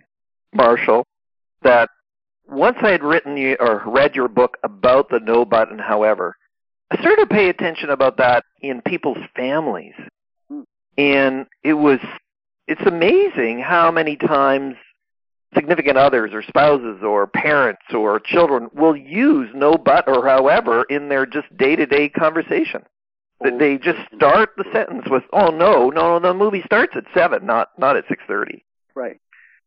[0.53, 1.05] Marshall,
[1.63, 1.89] that
[2.47, 6.35] once I had written you or read your book about the no button, however,
[6.91, 9.93] I started to pay attention about that in people's families.
[10.97, 11.99] And it was
[12.67, 14.75] it's amazing how many times
[15.53, 21.07] significant others or spouses or parents or children will use no but or however in
[21.07, 22.83] their just day-to-day conversation.
[23.41, 27.03] That they just start the sentence with, "Oh no, no, no, the movie starts at
[27.13, 28.63] 7, not not at 6:30."
[28.95, 29.21] Right.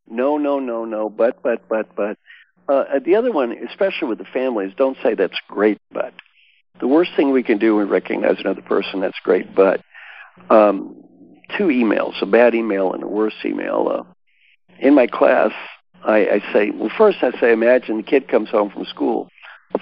[0.08, 2.18] No, no, no, no, but but but but
[2.68, 6.12] uh, the other one, especially with the families, don't say that's great, but
[6.80, 9.80] the worst thing we can do when recognize another person that's great, but
[10.48, 11.04] um,
[11.56, 13.88] two emails, a bad email and a worse email.
[13.90, 14.12] Uh,
[14.78, 15.52] in my class,
[16.04, 19.28] I, I say, well, first I say, imagine the kid comes home from school,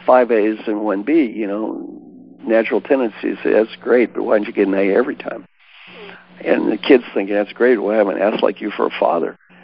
[0.04, 1.26] five A's and one B.
[1.26, 3.38] You know, natural tendencies.
[3.44, 5.46] That's great, but why don't you get an A every time?
[6.44, 7.78] And the kid's thinking, that's great.
[7.78, 9.36] Haven't I asked like you for a father?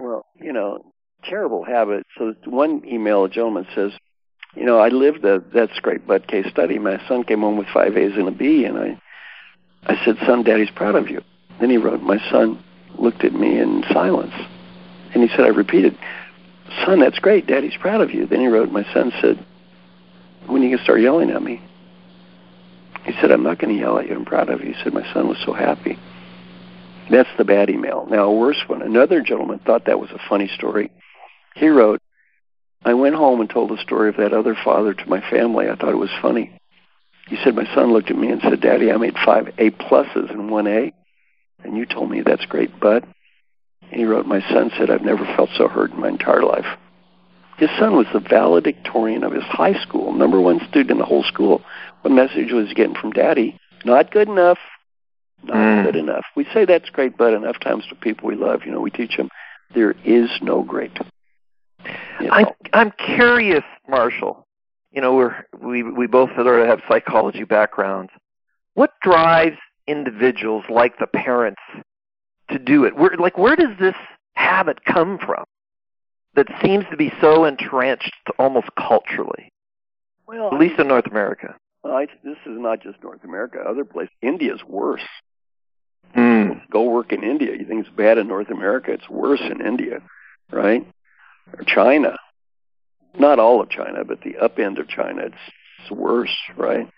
[0.00, 0.92] well, you know,
[1.24, 2.04] terrible habit.
[2.18, 3.92] So one email, a gentleman says,
[4.54, 6.78] you know, I lived a that's great but case study.
[6.78, 9.00] My son came home with five A's and a B, and I,
[9.86, 11.22] I said, son, Daddy's proud of you.
[11.60, 12.62] Then he wrote, my son
[12.98, 14.34] looked at me in silence,
[15.14, 15.96] and he said, I repeated,
[16.84, 17.46] son, that's great.
[17.46, 18.26] Daddy's proud of you.
[18.26, 19.44] Then he wrote, my son said,
[20.46, 21.62] when are you gonna start yelling at me?
[23.06, 24.16] He said, I'm not going to yell at you.
[24.16, 24.72] I'm proud of you.
[24.72, 25.96] He said, my son was so happy.
[27.08, 28.04] That's the bad email.
[28.10, 28.82] Now, a worse one.
[28.82, 30.90] Another gentleman thought that was a funny story.
[31.54, 32.00] He wrote,
[32.84, 35.68] I went home and told the story of that other father to my family.
[35.68, 36.58] I thought it was funny.
[37.28, 40.30] He said, my son looked at me and said, Daddy, I made five A pluses
[40.30, 40.92] and one A.
[41.64, 43.06] And you told me that's great, bud.
[43.90, 46.66] And he wrote, my son said, I've never felt so hurt in my entire life.
[47.58, 51.22] His son was the valedictorian of his high school, number one student in the whole
[51.22, 51.62] school.
[52.02, 53.58] What message was he getting from daddy?
[53.84, 54.58] Not good enough.
[55.42, 55.84] Not mm.
[55.84, 56.24] good enough.
[56.34, 58.62] We say that's great, but enough times to people we love.
[58.64, 59.30] You know, we teach them
[59.74, 60.92] there is no great.
[62.20, 62.32] You know?
[62.32, 64.46] I'm I'm curious, Marshall.
[64.92, 68.10] You know, we're we we both sort of have psychology backgrounds.
[68.74, 71.62] What drives individuals like the parents
[72.50, 72.96] to do it?
[72.96, 73.94] Where like where does this
[74.34, 75.44] habit come from?
[76.34, 79.50] That seems to be so entrenched almost culturally.
[80.26, 81.56] Well, at least in North America.
[81.82, 83.58] Well, I, this is not just North America.
[83.66, 85.06] Other places, India's worse.
[86.14, 86.68] Mm.
[86.70, 87.52] Go work in India.
[87.56, 88.92] You think it's bad in North America?
[88.92, 90.02] It's worse in India,
[90.50, 90.86] right?
[91.56, 92.16] or China.
[93.18, 95.22] Not all of China, but the up end of China.
[95.26, 95.34] It's,
[95.80, 96.88] it's worse, right?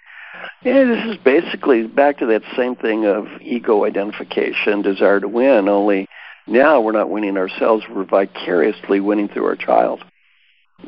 [0.64, 5.68] Yeah, this is basically back to that same thing of ego identification, desire to win,
[5.68, 6.09] only
[6.46, 10.03] now we're not winning ourselves, we're vicariously winning through our child.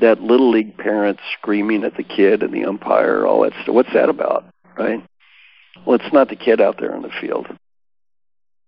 [0.01, 3.75] That little league parent screaming at the kid and the umpire, all that stuff.
[3.75, 4.45] What's that about,
[4.79, 5.05] right?
[5.85, 7.47] Well, it's not the kid out there in the field.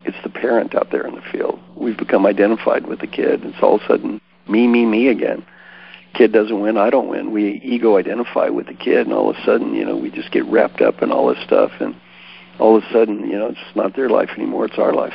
[0.05, 1.61] It's the parent out there in the field.
[1.77, 3.45] We've become identified with the kid.
[3.45, 5.45] It's all of a sudden me, me, me again.
[6.14, 7.33] Kid doesn't win, I don't win.
[7.33, 10.31] We ego identify with the kid, and all of a sudden, you know, we just
[10.31, 11.94] get wrapped up in all this stuff, and
[12.59, 15.14] all of a sudden, you know, it's not their life anymore; it's our life.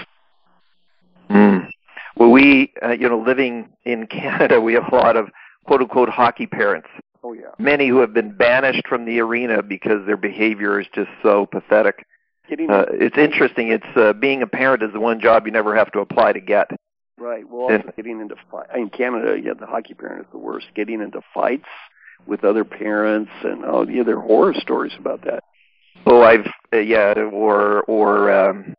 [1.30, 1.70] Mm.
[2.16, 5.30] Well, we, uh, you know, living in Canada, we have a lot of
[5.66, 6.88] quote unquote hockey parents.
[7.24, 7.52] Oh yeah.
[7.60, 12.06] Many who have been banished from the arena because their behavior is just so pathetic.
[12.50, 13.70] Uh, it's interesting.
[13.70, 16.40] It's uh, being a parent is the one job you never have to apply to
[16.40, 16.72] get.
[17.18, 17.44] Right.
[17.50, 20.68] Well, also getting into fight in Canada, yeah, the hockey parent is the worst.
[20.76, 21.66] Getting into fights
[22.28, 25.44] with other parents, and oh, yeah, there are horror stories about that.
[26.06, 28.76] Oh, I've uh, yeah, or or um,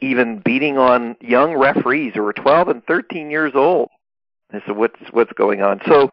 [0.00, 3.88] even beating on young referees who are 12 and 13 years old.
[4.50, 5.80] And so what's what's going on?
[5.86, 6.10] So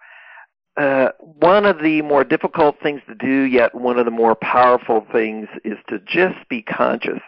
[0.77, 5.05] uh, one of the more difficult things to do, yet one of the more powerful
[5.11, 7.21] things, is to just be conscious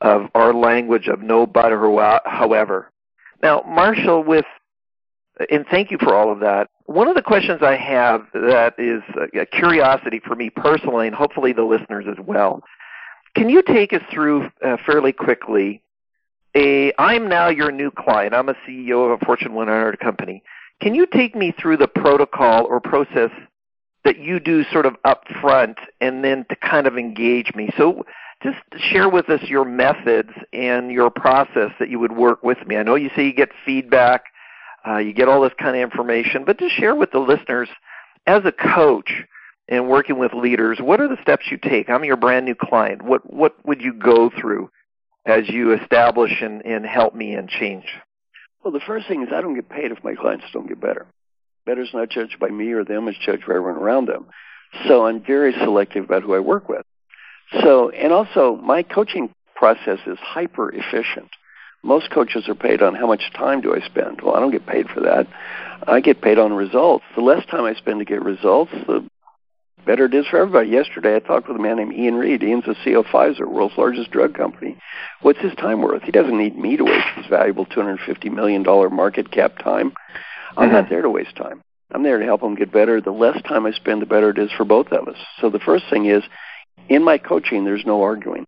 [0.00, 2.90] of our language of no but or however.
[3.42, 4.44] Now, Marshall, with
[5.48, 6.68] and thank you for all of that.
[6.84, 9.02] One of the questions I have that is
[9.34, 12.62] a curiosity for me personally, and hopefully the listeners as well.
[13.34, 15.82] Can you take us through uh, fairly quickly?
[16.56, 18.34] A, I'm now your new client.
[18.34, 20.42] I'm a CEO of a Fortune 100 company.
[20.82, 23.30] Can you take me through the protocol or process
[24.04, 27.70] that you do sort of up front and then to kind of engage me?
[27.78, 28.04] So
[28.42, 28.58] just
[28.90, 32.76] share with us your methods and your process that you would work with me.
[32.76, 34.24] I know you say you get feedback,
[34.86, 37.68] uh, you get all this kind of information, but just share with the listeners
[38.26, 39.10] as a coach
[39.68, 41.88] and working with leaders, what are the steps you take?
[41.88, 43.02] I'm your brand new client.
[43.02, 44.70] What what would you go through
[45.24, 47.84] as you establish and, and help me and change?
[48.64, 51.06] Well, the first thing is I don't get paid if my clients don't get better.
[51.66, 54.26] Better is not judged by me or them; it's judged by everyone around them.
[54.88, 56.84] So I'm very selective about who I work with.
[57.62, 61.28] So, and also my coaching process is hyper efficient.
[61.82, 64.20] Most coaches are paid on how much time do I spend.
[64.20, 65.26] Well, I don't get paid for that.
[65.86, 67.04] I get paid on results.
[67.14, 69.08] The less time I spend to get results, the
[69.86, 70.68] better it is for everybody.
[70.68, 72.42] Yesterday, I talked with a man named Ian Read.
[72.42, 74.76] Ian's the CEO of Pfizer, world's largest drug company.
[75.22, 76.02] What's his time worth?
[76.02, 78.62] He doesn't need me to waste his valuable $250 million
[78.94, 79.92] market cap time.
[80.56, 80.74] I'm mm-hmm.
[80.74, 81.62] not there to waste time.
[81.92, 83.00] I'm there to help him get better.
[83.00, 85.16] The less time I spend, the better it is for both of us.
[85.40, 86.22] So the first thing is,
[86.88, 88.46] in my coaching, there's no arguing.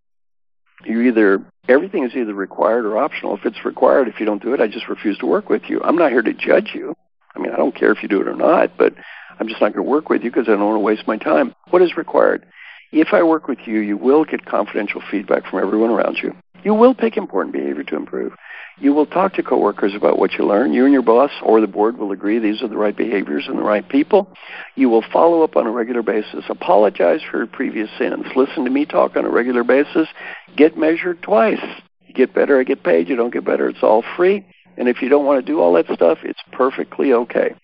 [0.85, 3.37] You either everything is either required or optional.
[3.37, 5.81] If it's required, if you don't do it, I just refuse to work with you.
[5.83, 6.95] I'm not here to judge you.
[7.35, 8.95] I mean, I don't care if you do it or not, but
[9.39, 11.17] I'm just not going to work with you because I don't want to waste my
[11.17, 11.55] time.
[11.71, 12.45] What is required?
[12.91, 16.35] If I work with you, you will get confidential feedback from everyone around you.
[16.62, 18.33] You will pick important behavior to improve.
[18.79, 20.72] You will talk to coworkers about what you learn.
[20.72, 23.59] You and your boss or the board will agree these are the right behaviors and
[23.59, 24.29] the right people.
[24.77, 26.44] You will follow up on a regular basis.
[26.48, 28.25] Apologize for your previous sins.
[28.35, 30.09] Listen to me talk on a regular basis.
[30.57, 31.62] Get measured twice.
[32.07, 33.09] You get better, I get paid.
[33.09, 34.46] You don't get better, it's all free.
[34.77, 37.55] And if you don't want to do all that stuff, it's perfectly okay.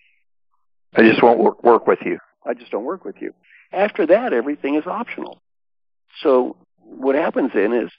[0.95, 2.19] I just won't work, work with you.
[2.45, 3.33] I just don't work with you.
[3.71, 5.39] After that, everything is optional.
[6.21, 7.91] So what happens then is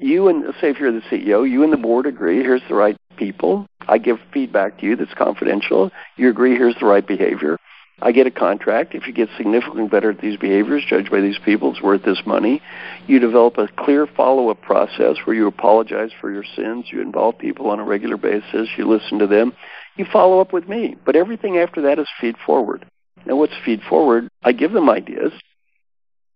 [0.00, 2.96] you and say if you're the CEO, you and the board agree here's the right
[3.16, 3.66] people.
[3.86, 5.90] I give feedback to you that's confidential.
[6.16, 7.58] You agree here's the right behavior.
[8.02, 8.94] I get a contract.
[8.94, 12.22] If you get significantly better at these behaviors, judged by these people, it's worth this
[12.26, 12.60] money.
[13.06, 16.86] You develop a clear follow-up process where you apologize for your sins.
[16.90, 18.68] You involve people on a regular basis.
[18.76, 19.52] You listen to them.
[19.96, 20.96] You follow up with me.
[21.06, 22.84] But everything after that is feed forward.
[23.26, 24.28] Now, what's feed forward?
[24.42, 25.32] I give them ideas.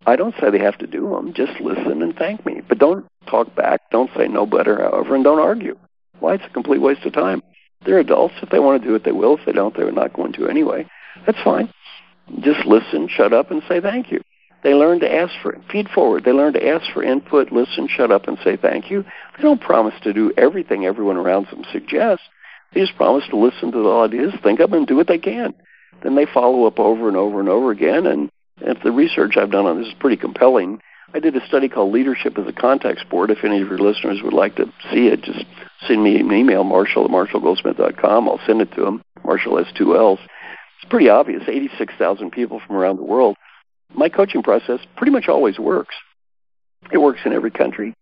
[0.09, 1.35] I don't say they have to do them.
[1.35, 2.63] Just listen and thank me.
[2.67, 3.83] But don't talk back.
[3.91, 5.77] Don't say no better, however, and don't argue.
[6.19, 6.35] Why?
[6.35, 7.43] It's a complete waste of time.
[7.85, 8.35] They're adults.
[8.41, 9.37] If they want to do it, they will.
[9.37, 10.87] If they don't, they're not going to anyway.
[11.27, 11.71] That's fine.
[12.41, 14.23] Just listen, shut up, and say thank you.
[14.63, 15.61] They learn to ask for it.
[15.71, 16.25] Feed forward.
[16.25, 19.05] They learn to ask for input, listen, shut up, and say thank you.
[19.37, 22.25] They don't promise to do everything everyone around them suggests.
[22.73, 25.53] They just promise to listen to the ideas, think them, and do what they can.
[26.03, 29.51] Then they follow up over and over and over again, and if the research I've
[29.51, 30.81] done on this is pretty compelling,
[31.15, 33.31] I did a study called Leadership as a Contact Sport.
[33.31, 35.45] If any of your listeners would like to see it, just
[35.87, 38.29] send me an email, marshall at marshallgoldsmith.com.
[38.29, 39.03] I'll send it to them.
[39.25, 40.19] Marshall has two L's.
[40.81, 41.43] It's pretty obvious.
[41.49, 43.37] 86,000 people from around the world.
[43.95, 45.95] My coaching process pretty much always works.
[46.93, 47.95] It works in every country.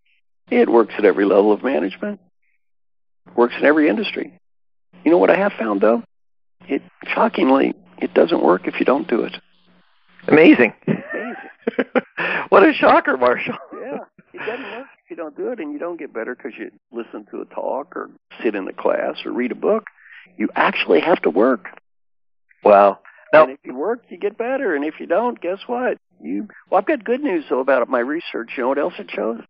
[0.51, 2.21] It works at every level of management.
[3.27, 4.33] It works in every industry.
[5.05, 6.03] You know what I have found, though?
[6.69, 9.37] It shockingly, it doesn't work if you don't do it.
[10.29, 10.73] Amazing.
[10.87, 11.03] Amazing.
[12.49, 13.57] what a shocker, Marshall.
[13.73, 13.99] yeah,
[14.33, 16.71] it doesn't work if you don't do it, and you don't get better because you
[16.93, 18.11] listen to a talk or
[18.43, 19.85] sit in a class or read a book.
[20.37, 21.67] You actually have to work.
[22.65, 22.99] Wow.
[23.33, 25.99] Now, and if you work, you get better, and if you don't, guess what?
[26.21, 26.49] You.
[26.71, 28.53] Well, I've got good news though about my research.
[28.57, 29.41] You know what else it shows?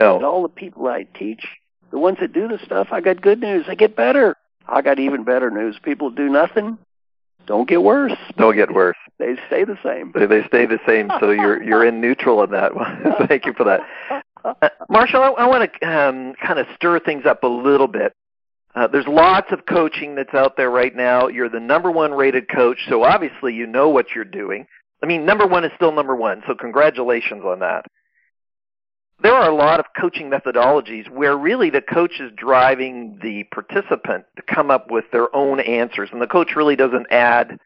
[0.00, 0.18] No.
[0.18, 1.46] That all the people I teach,
[1.90, 3.66] the ones that do the stuff, I got good news.
[3.66, 4.36] They get better.
[4.66, 5.78] I got even better news.
[5.82, 6.78] People do nothing,
[7.46, 8.16] don't get worse.
[8.36, 8.96] Don't get worse.
[9.18, 10.12] They stay the same.
[10.14, 11.10] They, they stay the same.
[11.20, 12.72] So you're you're in neutral in that.
[13.28, 13.80] Thank you for that,
[14.44, 15.22] uh, Marshall.
[15.22, 18.14] I, I want to um, kind of stir things up a little bit.
[18.74, 21.28] Uh, there's lots of coaching that's out there right now.
[21.28, 24.66] You're the number one rated coach, so obviously you know what you're doing.
[25.02, 27.84] I mean, number one is still number one, so congratulations on that
[29.22, 34.24] there are a lot of coaching methodologies where really the coach is driving the participant
[34.36, 37.58] to come up with their own answers, and the coach really doesn't add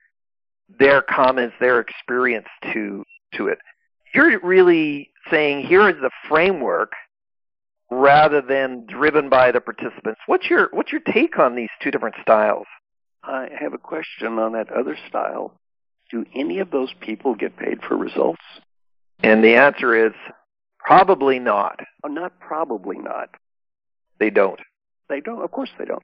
[0.78, 3.58] their comments, their experience to to it.
[4.14, 6.92] You're really saying here is the framework
[7.90, 10.20] rather than driven by the participants.
[10.26, 12.66] What's your what's your take on these two different styles?
[13.22, 15.58] I have a question on that other style.
[16.10, 18.42] Do any of those people get paid for results?
[19.22, 20.12] And the answer is
[20.86, 21.80] Probably not.
[22.04, 23.30] Oh, not probably not.
[24.20, 24.60] They don't.
[25.08, 25.42] They don't.
[25.42, 26.02] Of course they don't.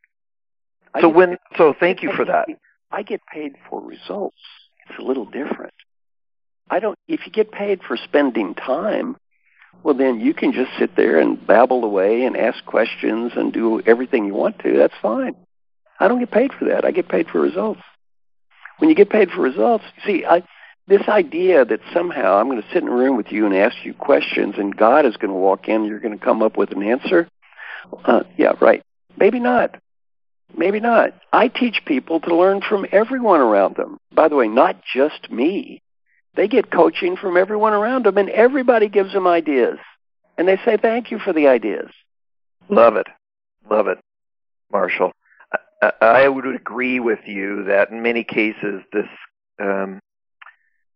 [1.01, 2.49] so when so thank you for that.
[2.91, 4.37] I get paid for results.
[4.91, 5.73] It's a little different.
[6.69, 9.17] I don't if you get paid for spending time,
[9.85, 13.81] well then you can just sit there and babble away and ask questions and do
[13.87, 14.77] everything you want to.
[14.77, 15.37] That's fine.
[16.01, 16.85] I don't get paid for that.
[16.85, 17.81] I get paid for results.
[18.79, 20.43] When you get paid for results, see, I
[20.87, 23.77] this idea that somehow I'm going to sit in a room with you and ask
[23.85, 26.57] you questions and God is going to walk in and you're going to come up
[26.57, 27.29] with an answer.
[28.05, 28.83] Uh, yeah, right.
[29.17, 29.77] Maybe not.
[30.57, 31.15] Maybe not.
[31.33, 33.99] I teach people to learn from everyone around them.
[34.13, 35.81] By the way, not just me.
[36.35, 39.79] They get coaching from everyone around them and everybody gives them ideas.
[40.37, 41.91] And they say thank you for the ideas.
[42.69, 43.07] Love it.
[43.71, 43.99] Love it,
[44.73, 45.13] Marshall.
[45.83, 49.07] I, I would agree with you that in many cases this
[49.61, 50.01] um,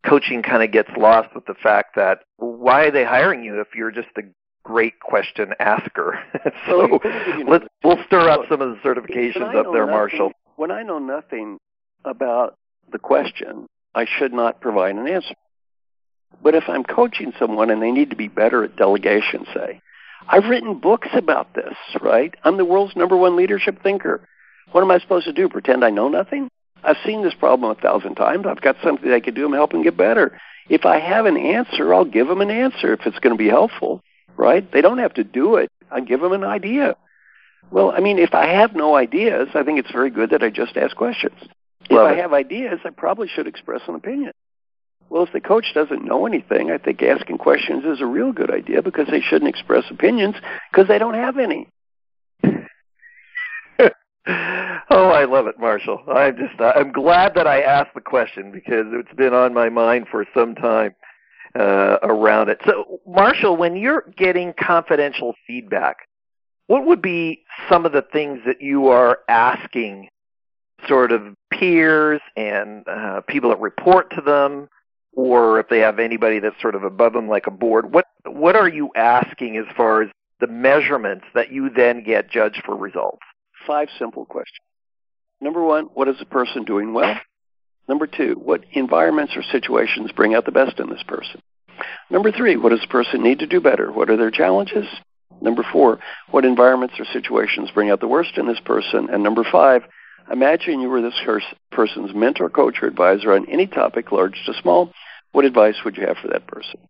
[0.07, 3.69] coaching kind of gets lost with the fact that why are they hiring you if
[3.75, 4.23] you're just a
[4.65, 6.19] great question asker?
[6.67, 7.01] so
[7.47, 10.33] let's we'll stir up some of the certifications up there, nothing, Marshall.
[10.57, 11.59] When I know nothing
[12.05, 12.57] about
[12.91, 15.35] the question, I should not provide an answer.
[16.43, 19.81] But if I'm coaching someone and they need to be better at delegation, say,
[20.29, 22.35] I've written books about this, right?
[22.45, 24.27] I'm the world's number one leadership thinker.
[24.73, 25.49] What am I supposed to do?
[25.49, 26.49] Pretend I know nothing?
[26.85, 28.47] I've seen this problem a thousand times.
[28.47, 29.49] I've got something I can do.
[29.49, 30.39] to help them get better.
[30.68, 33.49] If I have an answer, I'll give them an answer if it's going to be
[33.49, 34.03] helpful,
[34.37, 34.70] right?
[34.72, 35.70] They don't have to do it.
[35.91, 36.97] I give them an idea.
[37.70, 40.51] Well, I mean, if I have no ideas, I think it's very good that I
[40.51, 41.37] just ask questions.
[41.89, 41.99] If.
[41.99, 44.33] I have ideas, I probably should express an opinion.
[45.09, 48.51] Well, if the coach doesn't know anything, I think asking questions is a real good
[48.51, 50.35] idea because they shouldn't express opinions
[50.70, 51.68] because they don't have any.
[54.29, 56.03] Oh, I love it, Marshall.
[56.09, 60.07] I'm just I'm glad that I asked the question because it's been on my mind
[60.11, 60.95] for some time
[61.59, 62.59] uh, around it.
[62.66, 66.09] So, Marshall, when you're getting confidential feedback,
[66.66, 70.09] what would be some of the things that you are asking
[70.89, 74.68] sort of peers and uh, people that report to them,
[75.12, 77.93] or if they have anybody that's sort of above them, like a board?
[77.93, 80.09] What what are you asking as far as
[80.41, 83.22] the measurements that you then get judged for results?
[83.67, 84.64] Five simple questions.
[85.41, 87.17] Number one, what is the person doing well?
[87.89, 91.41] Number two, what environments or situations bring out the best in this person?
[92.11, 93.93] Number three, what does the person need to do better?
[93.93, 94.87] What are their challenges?
[95.41, 95.99] Number four,
[96.31, 99.09] what environments or situations bring out the worst in this person?
[99.11, 99.83] And number five,
[100.31, 101.21] imagine you were this
[101.71, 104.93] person's mentor, coach, or advisor on any topic, large to small.
[105.33, 106.81] What advice would you have for that person?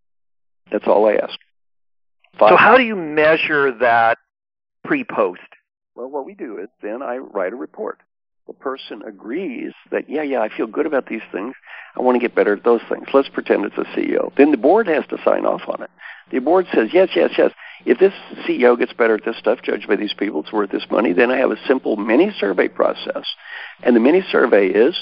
[0.71, 1.39] That's all I ask.
[2.39, 2.51] Five.
[2.51, 4.19] So, how do you measure that
[4.85, 5.41] pre post?
[5.97, 8.01] Well, what we do is then I write a report.
[8.47, 11.55] The person agrees that, yeah, yeah, I feel good about these things.
[11.97, 13.07] I want to get better at those things.
[13.15, 14.31] Let's pretend it's a CEO.
[14.37, 15.91] Then the board has to sign off on it.
[16.31, 17.51] The board says, yes, yes, yes.
[17.87, 18.13] If this
[18.47, 21.15] CEO gets better at this stuff, judged by these people, it's worth this money.
[21.15, 23.25] Then I have a simple mini survey process.
[23.83, 24.95] And the mini survey is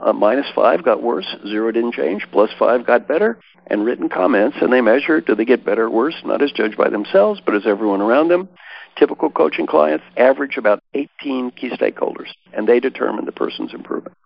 [0.00, 3.38] uh, minus five got worse, zero didn't change, plus five got better,
[3.68, 4.56] and written comments.
[4.60, 7.54] And they measure do they get better or worse, not as judged by themselves, but
[7.54, 8.48] as everyone around them.
[8.96, 14.16] Typical coaching clients average about 18 key stakeholders, and they determine the person's improvement.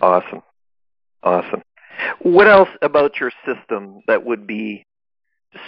[0.00, 0.42] Awesome.
[1.22, 1.62] Awesome.
[2.20, 4.84] What else about your system that would be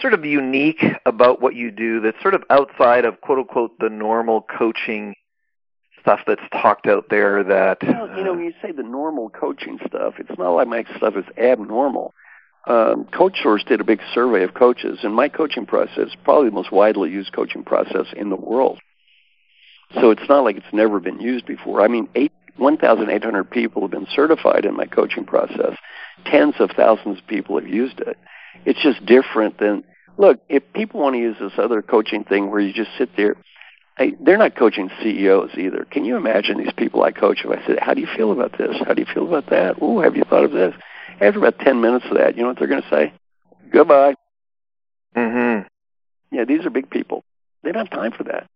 [0.00, 3.88] sort of unique about what you do that's sort of outside of quote unquote the
[3.88, 5.14] normal coaching
[6.00, 9.78] stuff that's talked out there that well, you know when you say the normal coaching
[9.86, 12.14] stuff it's not like my stuff is abnormal
[12.66, 16.48] um, Coach Source did a big survey of coaches, and my coaching process is probably
[16.48, 18.80] the most widely used coaching process in the world.
[19.94, 21.80] So it's not like it's never been used before.
[21.80, 22.08] I mean,
[22.56, 25.76] 1,800 people have been certified in my coaching process.
[26.24, 28.18] Tens of thousands of people have used it.
[28.64, 29.84] It's just different than,
[30.18, 33.36] look, if people want to use this other coaching thing where you just sit there,
[33.98, 35.86] I, they're not coaching CEOs either.
[35.90, 37.42] Can you imagine these people I coach?
[37.44, 38.76] If I said, how do you feel about this?
[38.84, 39.80] How do you feel about that?
[39.82, 40.74] Ooh, have you thought of this?
[41.20, 43.12] After about 10 minutes of that, you know what they're going to say?
[43.70, 44.14] Goodbye.
[45.16, 45.66] Mm-hmm.
[46.30, 47.24] Yeah, these are big people.
[47.62, 48.46] They don't have time for that.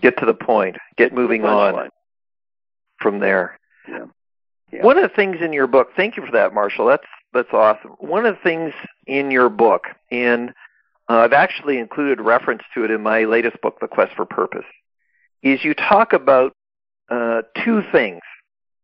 [0.00, 0.76] Get to the point.
[0.96, 1.88] Get moving on Punchline.
[2.98, 3.58] from there.
[3.88, 4.06] Yeah.
[4.72, 4.84] Yeah.
[4.84, 6.86] One of the things in your book, thank you for that, Marshall.
[6.86, 7.92] That's that's awesome.
[7.98, 8.72] One of the things
[9.06, 10.50] in your book, and
[11.08, 14.66] uh, I've actually included reference to it in my latest book, The Quest for Purpose,
[15.42, 16.52] is you talk about
[17.10, 18.20] uh, two things.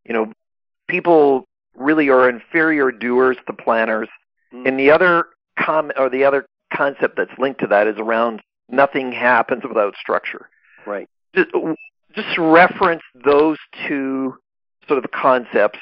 [0.07, 0.33] You know,
[0.89, 1.45] people
[1.75, 4.09] really are inferior doers to planners,
[4.53, 4.69] Mm.
[4.69, 5.27] and the other
[5.59, 10.49] com or the other concept that's linked to that is around nothing happens without structure.
[10.87, 11.09] Right.
[11.35, 11.51] Just,
[12.15, 14.37] just reference those two
[14.87, 15.79] sort of concepts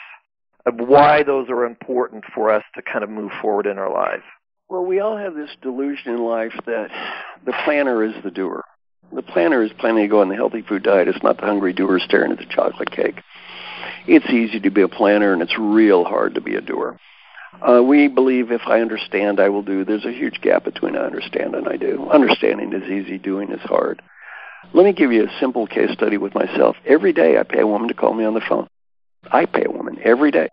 [0.65, 4.23] of why those are important for us to kind of move forward in our lives.
[4.69, 6.91] Well, we all have this delusion in life that
[7.45, 8.65] the planner is the doer.
[9.13, 11.09] The planner is planning to go on the healthy food diet.
[11.09, 13.21] It's not the hungry doer staring at the chocolate cake.
[14.07, 16.99] It's easy to be a planner, and it's real hard to be a doer.
[17.61, 19.85] Uh, we believe if I understand, I will do.
[19.85, 22.09] There's a huge gap between I understand and I do.
[22.11, 24.03] Understanding is easy, doing is hard.
[24.73, 26.77] Let me give you a simple case study with myself.
[26.87, 28.69] Every day I pay a woman to call me on the phone.
[29.31, 30.49] I pay a woman every day.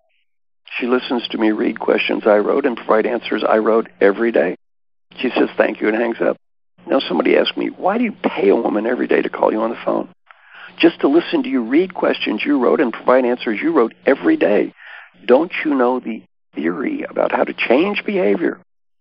[0.78, 4.56] She listens to me read questions I wrote and provide answers I wrote every day.
[5.18, 6.38] She says thank you and hangs up.
[6.86, 9.62] Now somebody asked me, why do you pay a woman every day to call you
[9.62, 10.10] on the phone?
[10.80, 14.38] Just to listen to you read questions you wrote and provide answers you wrote every
[14.38, 14.74] day.
[15.26, 16.24] Don't you know the
[16.56, 18.60] theory about how to change behavior?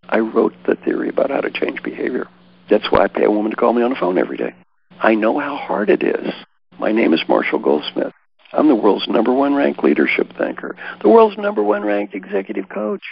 [0.09, 2.27] I wrote the theory about how to change behavior.
[2.69, 4.55] That's why I pay a woman to call me on the phone every day.
[5.01, 6.33] I know how hard it is.
[6.81, 8.13] My name is Marshall Goldsmith.
[8.53, 13.03] I'm the world's number one ranked leadership thinker, the world's number one ranked executive coach.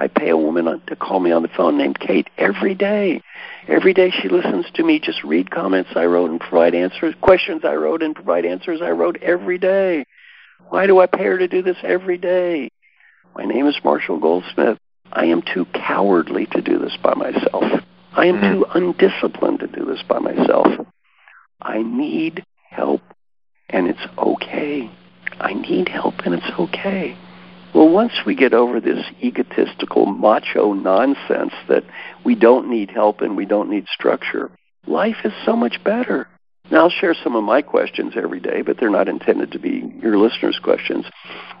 [0.00, 3.20] I pay a woman to call me on the phone named Kate every day.
[3.68, 7.66] Every day she listens to me just read comments I wrote and provide answers, questions
[7.66, 10.06] I wrote and provide answers I wrote every day.
[10.70, 12.70] Why do I pay her to do this every day?
[13.36, 14.78] My name is Marshall Goldsmith.
[15.12, 17.64] I am too cowardly to do this by myself.
[18.14, 18.78] I am too mm-hmm.
[18.78, 20.66] undisciplined to do this by myself.
[21.60, 23.02] I need help,
[23.68, 24.90] and it's okay.
[25.38, 27.18] I need help, and it's okay.
[27.74, 31.84] Well, once we get over this egotistical, macho nonsense that
[32.24, 34.50] we don't need help and we don't need structure,
[34.86, 36.26] life is so much better.
[36.70, 39.92] Now, I'll share some of my questions every day, but they're not intended to be
[40.00, 41.04] your listeners' questions.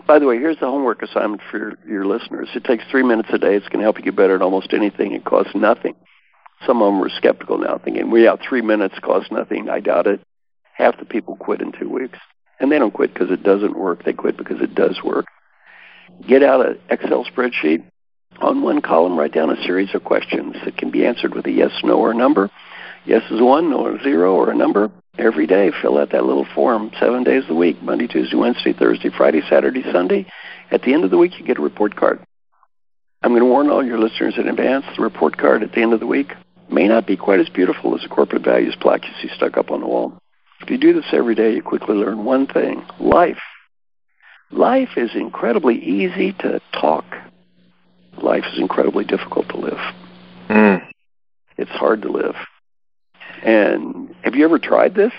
[0.06, 2.48] By the way, here's the homework assignment for your, your listeners.
[2.54, 3.54] It takes three minutes a day.
[3.54, 5.12] It's going to help you get better at almost anything.
[5.12, 5.94] It costs nothing.
[6.66, 9.68] Some of them are skeptical now, thinking, well, yeah, three minutes costs nothing.
[9.68, 10.20] I doubt it.
[10.74, 12.18] Half the people quit in two weeks.
[12.60, 14.04] And they don't quit because it doesn't work.
[14.04, 15.26] They quit because it does work.
[16.26, 17.84] Get out an Excel spreadsheet.
[18.40, 21.50] On one column, write down a series of questions that can be answered with a
[21.50, 22.50] yes, no, or number.
[23.04, 24.90] Yes is one, no is zero, or a number.
[25.18, 29.10] Every day, fill out that little form seven days a week Monday, Tuesday, Wednesday, Thursday,
[29.10, 30.26] Friday, Saturday, Sunday.
[30.70, 32.20] At the end of the week, you get a report card.
[33.22, 35.92] I'm going to warn all your listeners in advance the report card at the end
[35.92, 36.32] of the week
[36.70, 39.70] may not be quite as beautiful as a corporate values plaque you see stuck up
[39.70, 40.16] on the wall.
[40.60, 43.38] If you do this every day, you quickly learn one thing life
[44.50, 47.04] Life is incredibly easy to talk.
[48.18, 49.78] Life is incredibly difficult to live.
[50.48, 50.86] Mm.
[51.56, 52.34] It's hard to live.
[53.44, 55.12] And have you ever tried this?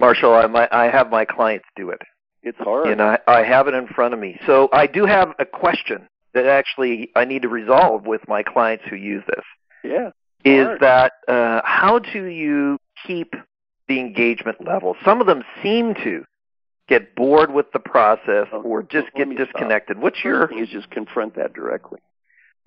[0.00, 2.00] Marshall, I, my, I have my clients do it.
[2.42, 2.88] It's hard.
[2.88, 4.38] And I, I have it in front of me.
[4.46, 8.84] So I do have a question that actually I need to resolve with my clients
[8.88, 9.44] who use this.
[9.82, 10.10] Yeah.
[10.44, 10.80] Is hard.
[10.80, 13.34] that uh, how do you keep
[13.88, 14.96] the engagement level?
[15.04, 16.24] Some of them seem to
[16.88, 19.96] get bored with the process or just get disconnected?
[19.96, 20.02] Stop.
[20.02, 22.00] What's your thing is just confront that directly.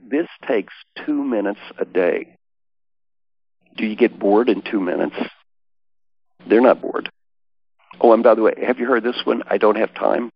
[0.02, 0.74] This takes
[1.06, 2.36] two minutes a day.
[3.76, 5.16] Do you get bored in two minutes?
[6.48, 7.10] They're not bored.
[8.02, 9.44] Oh, and by the way, have you heard this one?
[9.48, 10.32] I don't have time.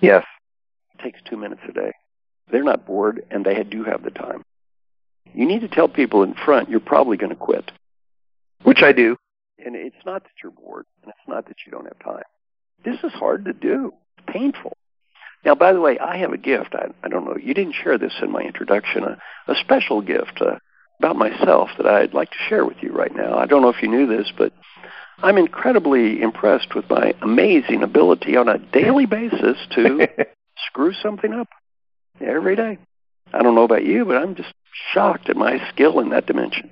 [0.00, 0.24] Yes.
[0.94, 1.92] It takes two minutes a day.
[2.50, 4.42] They're not bored, and they do have the time.
[5.34, 7.70] You need to tell people in front you're probably going to quit.
[8.62, 9.16] Which I do.
[9.64, 12.24] And it's not that you're bored, and it's not that you don't have time.
[12.86, 13.92] This is hard to do.
[14.16, 14.76] It's painful.
[15.44, 16.72] Now, by the way, I have a gift.
[16.72, 17.36] I, I don't know.
[17.36, 19.02] You didn't share this in my introduction.
[19.02, 19.18] A,
[19.48, 20.58] a special gift uh,
[21.00, 23.36] about myself that I'd like to share with you right now.
[23.38, 24.52] I don't know if you knew this, but
[25.18, 30.06] I'm incredibly impressed with my amazing ability on a daily basis to
[30.68, 31.48] screw something up
[32.20, 32.78] every day.
[33.34, 34.54] I don't know about you, but I'm just
[34.92, 36.70] shocked at my skill in that dimension.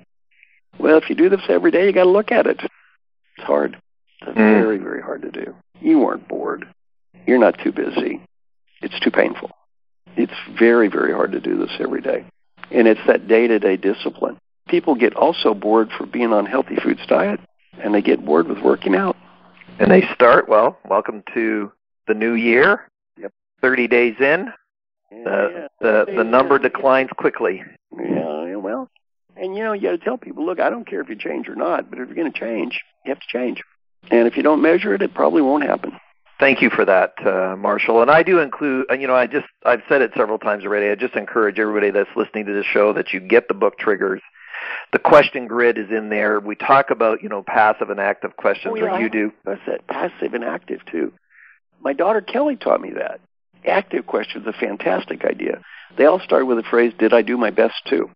[0.79, 2.61] Well, if you do this every day, you got to look at it.
[2.61, 3.81] It's hard.
[4.31, 4.61] Mm.
[4.61, 5.55] very, very hard to do.
[5.81, 6.67] You aren't bored.
[7.25, 8.21] You're not too busy.
[8.81, 9.51] It's too painful.
[10.15, 12.25] It's very, very hard to do this every day.
[12.71, 14.37] And it's that day-to-day discipline.
[14.67, 17.39] People get also bored for being on healthy foods diet,
[17.79, 19.15] and they get bored with working out.
[19.79, 21.71] And they start, well, welcome to
[22.07, 22.89] the new year.
[23.19, 23.33] Yep.
[23.61, 24.51] 30 days in,
[25.11, 25.67] yeah, the, yeah.
[25.81, 27.63] the, the number declines quickly.
[27.97, 28.89] Yeah, well,
[29.35, 31.47] and you know, you got to tell people, look, I don't care if you change
[31.47, 33.61] or not, but if you're going to change, you have to change.
[34.11, 35.97] And if you don't measure it, it probably won't happen.
[36.39, 38.01] Thank you for that, uh, Marshall.
[38.01, 40.89] And I do include, you know, I just I've said it several times already.
[40.89, 44.21] I just encourage everybody that's listening to this show that you get the book triggers.
[44.91, 46.39] The question grid is in there.
[46.39, 49.31] We talk about, you know, passive and active questions, oh, yeah, or you do.
[49.45, 51.13] That's it, passive and active too.
[51.81, 53.21] My daughter Kelly taught me that.
[53.65, 55.61] Active questions, a fantastic idea.
[55.97, 58.09] They all start with the phrase, "Did I do my best to?"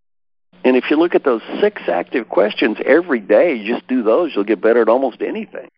[0.66, 4.44] And if you look at those six active questions every day, just do those, you'll
[4.44, 5.70] get better at almost anything.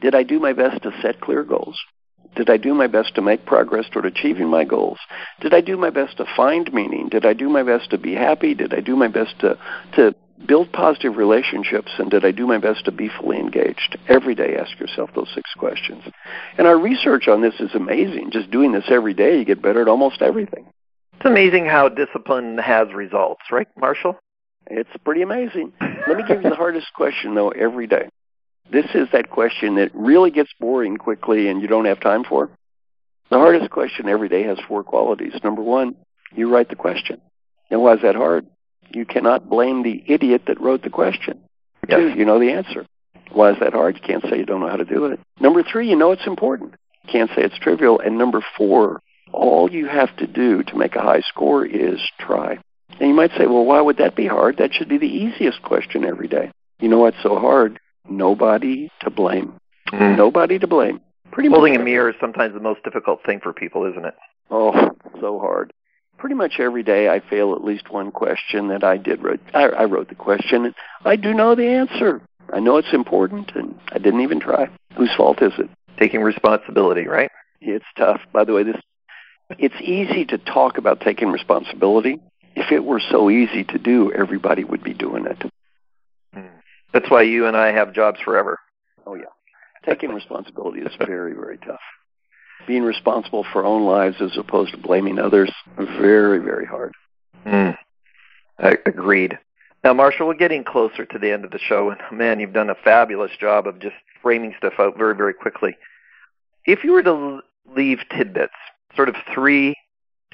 [0.00, 1.78] Did I do my best to set clear goals?
[2.36, 4.98] Did I do my best to make progress toward achieving my goals?
[5.40, 7.08] Did I do my best to find meaning?
[7.08, 8.54] Did I do my best to be happy?
[8.54, 9.58] Did I do my best to,
[9.96, 10.14] to
[10.46, 11.90] build positive relationships?
[11.98, 13.98] And did I do my best to be fully engaged?
[14.08, 16.04] Every day, ask yourself those six questions.
[16.56, 18.30] And our research on this is amazing.
[18.30, 20.66] Just doing this every day, you get better at almost everything.
[21.14, 24.16] It's amazing how discipline has results, right, Marshall?
[24.66, 25.72] It's pretty amazing.
[26.06, 28.08] Let me give you the hardest question, though, every day.
[28.72, 32.50] This is that question that really gets boring quickly and you don't have time for.
[33.30, 35.32] The hardest question every day has four qualities.
[35.42, 35.94] Number one,
[36.34, 37.20] you write the question.
[37.70, 38.46] Now, why is that hard?
[38.92, 41.40] You cannot blame the idiot that wrote the question.
[41.88, 41.98] Yes.
[41.98, 42.86] Two, you know the answer.
[43.32, 43.96] Why is that hard?
[43.96, 45.20] You can't say you don't know how to do it.
[45.40, 46.74] Number three, you know it's important.
[47.04, 48.00] You can't say it's trivial.
[48.00, 49.00] And number four,
[49.32, 52.58] all you have to do to make a high score is try.
[52.98, 54.56] And you might say, well, why would that be hard?
[54.56, 56.50] That should be the easiest question every day.
[56.80, 57.78] You know what's so hard?
[58.10, 59.54] Nobody to blame.
[59.92, 60.16] Mm.
[60.16, 61.00] Nobody to blame.
[61.32, 64.14] Pretty Holding much a mirror is sometimes the most difficult thing for people, isn't it?
[64.50, 64.90] Oh,
[65.20, 65.72] so hard.
[66.18, 69.40] Pretty much every day I fail at least one question that I did wrote.
[69.54, 70.66] I, I wrote the question.
[70.66, 72.20] And I do know the answer.
[72.52, 74.68] I know it's important, and I didn't even try.
[74.96, 75.70] Whose fault is it?
[75.98, 77.30] Taking responsibility, right?
[77.60, 78.20] It's tough.
[78.32, 78.76] By the way, this
[79.58, 82.20] it's easy to talk about taking responsibility.
[82.54, 85.50] If it were so easy to do, everybody would be doing it.
[86.92, 88.58] That's why you and I have jobs forever.
[89.06, 89.24] Oh yeah.
[89.84, 91.80] Taking responsibility is very, very tough.
[92.66, 96.92] Being responsible for our own lives as opposed to blaming others, very, very hard.
[97.46, 97.76] Mm.
[98.58, 99.38] I agreed.
[99.82, 102.68] Now, Marshall, we're getting closer to the end of the show, and man, you've done
[102.68, 105.76] a fabulous job of just framing stuff out very, very quickly.
[106.66, 107.40] If you were to
[107.74, 108.52] leave tidbits,
[108.94, 109.74] sort of three,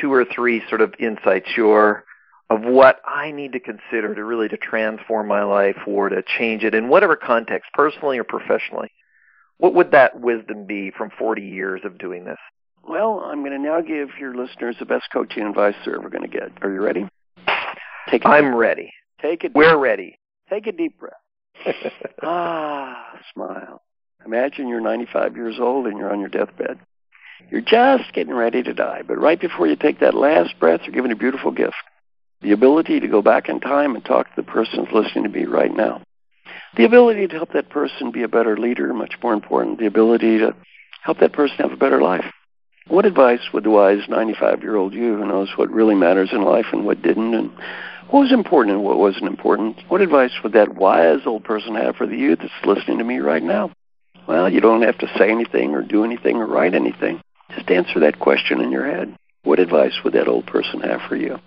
[0.01, 2.05] two or three sort of insights, your
[2.49, 6.63] of what I need to consider to really to transform my life or to change
[6.63, 8.91] it in whatever context, personally or professionally,
[9.59, 12.39] what would that wisdom be from 40 years of doing this?
[12.89, 16.29] Well, I'm going to now give your listeners the best coaching advice they're ever going
[16.31, 16.53] to get.
[16.63, 17.09] Are you ready?
[18.09, 18.93] Take a I'm ready.
[19.21, 19.53] Take it.
[19.55, 20.19] We're ready.
[20.49, 21.15] Take a deep breath.
[22.23, 23.83] ah, smile.
[24.25, 26.79] Imagine you're 95 years old and you're on your deathbed.
[27.51, 30.95] You're just getting ready to die, but right before you take that last breath, you're
[30.95, 31.75] given a beautiful gift.
[32.47, 35.31] The ability to go back in time and talk to the person who's listening to
[35.31, 36.01] me right now.
[36.77, 40.39] The ability to help that person be a better leader, much more important, the ability
[40.39, 40.55] to
[41.03, 42.25] help that person have a better life.
[42.87, 46.43] What advice would the wise 95 year old you who knows what really matters in
[46.43, 47.51] life and what didn't, and
[48.11, 51.97] what was important and what wasn't important, what advice would that wise old person have
[51.97, 53.73] for the youth that's listening to me right now?
[54.29, 57.21] Well, you don't have to say anything or do anything or write anything.
[57.57, 59.17] Just answer that question in your head.
[59.43, 61.41] What advice would that old person have for you?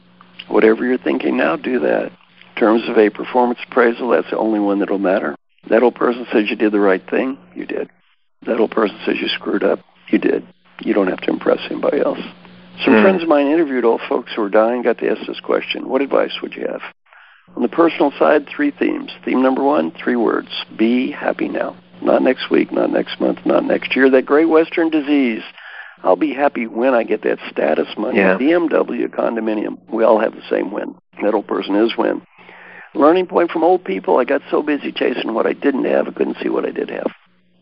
[0.50, 2.06] Whatever you're thinking now, do that.
[2.06, 5.36] In terms of a performance appraisal, that's the only one that'll matter.
[5.70, 7.90] That old person says you did the right thing, you did.
[8.46, 9.80] That old person says you screwed up,
[10.10, 10.46] you did.
[10.82, 12.20] You don't have to impress anybody else.
[12.84, 13.02] Some Hmm.
[13.02, 15.90] friends of mine interviewed old folks who were dying, got to ask this question.
[15.90, 16.82] What advice would you have?
[17.56, 19.12] On the personal side, three themes.
[19.26, 20.50] Theme number one, three words.
[20.78, 21.76] Be happy now.
[22.02, 24.10] Not next week, not next month, not next year.
[24.10, 25.44] That great Western disease.
[26.04, 28.18] I'll be happy when I get that status money.
[28.18, 28.38] Yeah.
[28.38, 29.78] BMW condominium.
[29.92, 30.96] We all have the same win.
[31.22, 32.22] That old person is win.
[32.96, 36.12] Learning point from old people, I got so busy chasing what I didn't have, I
[36.12, 37.12] couldn't see what I did have.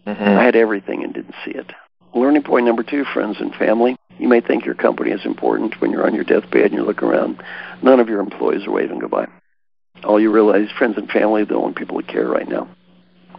[0.05, 0.41] I Mhm.
[0.41, 1.73] had everything and didn't see it.
[2.13, 3.97] Learning point number two, friends and family.
[4.19, 7.03] You may think your company is important when you're on your deathbed and you look
[7.03, 7.37] around.
[7.81, 9.27] None of your employees are waving goodbye.
[10.03, 12.67] All you realize, friends and family, are the only people that care right now.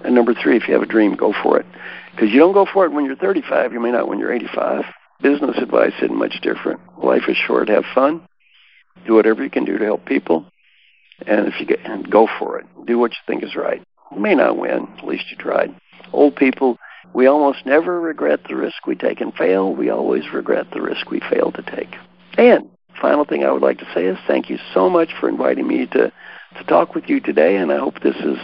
[0.04, 1.66] And number three, if you have a dream, go for it.
[2.12, 4.84] Because you don't go for it when you're 35, you may not when you're 85.
[5.20, 6.80] Business advice isn't much different.
[7.02, 7.68] Life is short.
[7.68, 8.22] Have fun.
[9.06, 10.46] Do whatever you can do to help people.
[11.26, 12.66] And if you get, and go for it.
[12.86, 13.82] Do what you think is right.
[14.12, 14.88] You may not win.
[14.98, 15.74] At least you tried.
[16.12, 16.78] Old people,
[17.12, 19.74] we almost never regret the risk we take and fail.
[19.74, 21.94] We always regret the risk we fail to take.
[22.36, 22.70] And
[23.00, 25.86] final thing I would like to say is thank you so much for inviting me
[25.86, 26.12] to,
[26.56, 27.56] to talk with you today.
[27.56, 28.38] And I hope this is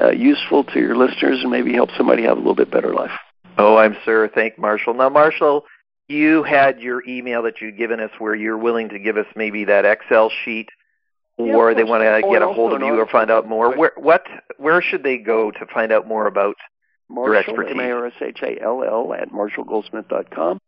[0.00, 3.10] uh, useful to your listeners and maybe help somebody have a little bit better life.
[3.58, 4.28] Oh, I'm sure.
[4.28, 4.94] Thank Marshall.
[4.94, 5.64] Now, Marshall,
[6.08, 9.64] you had your email that you'd given us where you're willing to give us maybe
[9.66, 10.68] that Excel sheet,
[11.38, 13.76] Yeah, or of they want to get a hold of you or find out more.
[13.76, 14.24] Where what
[14.56, 16.56] where should they go to find out more about?
[17.10, 17.72] Marshall, expertise.
[17.72, 20.58] M-A-R-S-H-A-L-L, at marshallgoldsmith.com.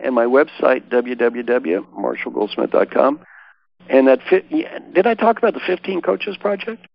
[0.00, 3.20] And my website, www.marshallgoldsmith.com.
[3.88, 6.86] And that, fi- yeah, did I talk about the 15 Coaches Project?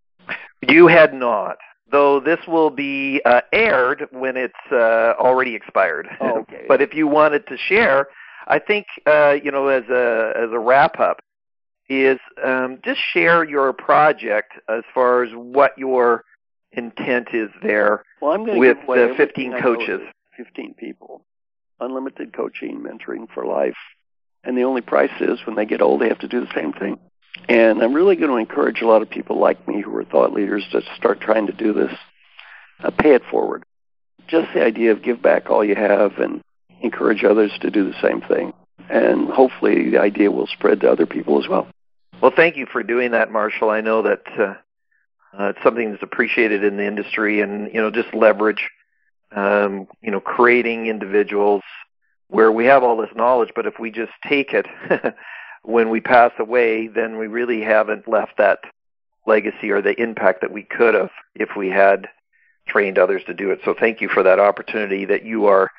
[0.67, 1.55] You had not,
[1.91, 2.19] though.
[2.19, 6.07] This will be uh, aired when it's uh, already expired.
[6.19, 6.65] Oh, okay.
[6.67, 8.07] but if you wanted to share,
[8.47, 11.19] I think uh, you know as a as a wrap up
[11.89, 16.23] is um, just share your project as far as what your
[16.71, 18.03] intent is there.
[18.21, 20.01] Well, I'm With the 15 coaches.
[20.35, 21.25] 15 people.
[21.79, 23.77] Unlimited coaching, mentoring for life.
[24.43, 26.73] And the only price is when they get old, they have to do the same
[26.73, 26.97] thing.
[27.49, 30.33] And I'm really going to encourage a lot of people like me who are thought
[30.33, 31.91] leaders to start trying to do this.
[32.83, 33.63] Uh, pay it forward.
[34.27, 36.41] Just the idea of give back all you have and
[36.81, 38.53] encourage others to do the same thing.
[38.89, 41.67] And hopefully the idea will spread to other people as well.
[42.21, 43.69] Well, thank you for doing that, Marshall.
[43.69, 44.55] I know that uh,
[45.37, 48.69] uh, it's something that's appreciated in the industry, and you know, just leverage,
[49.35, 51.61] um, you know, creating individuals
[52.29, 54.65] where we have all this knowledge, but if we just take it
[55.67, 58.59] when we pass away, then we really haven't left that
[59.25, 62.07] legacy or the impact that we could have if we had
[62.65, 63.59] trained others to do it.
[63.65, 65.69] So, thank you for that opportunity that you are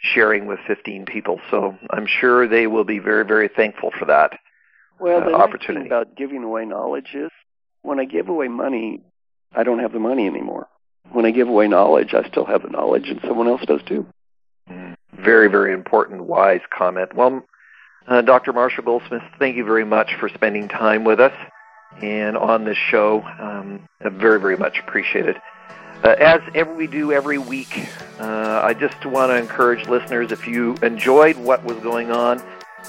[0.00, 1.40] sharing with 15 people.
[1.50, 4.38] So, I'm sure they will be very, very thankful for that.
[5.00, 5.84] Well, uh, the nice opportunity.
[5.84, 7.30] thing about giving away knowledge is
[7.80, 9.00] when I give away money,
[9.56, 10.68] I don't have the money anymore.
[11.10, 14.04] when I give away knowledge, I still have the knowledge, and someone else does too.
[14.70, 17.14] Mm, very, very important, wise comment.
[17.14, 17.42] Well,
[18.06, 18.52] uh, Dr.
[18.52, 21.32] Marshall Goldsmith, thank you very much for spending time with us
[22.02, 23.22] and on this show.
[23.38, 25.36] Um, very, very much appreciated.
[26.04, 26.40] Uh, as
[26.76, 27.88] we do every week,
[28.20, 32.40] uh, I just want to encourage listeners if you enjoyed what was going on,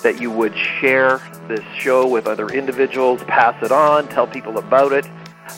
[0.04, 4.92] that you would share this show with other individuals, pass it on, tell people about
[4.92, 5.06] it.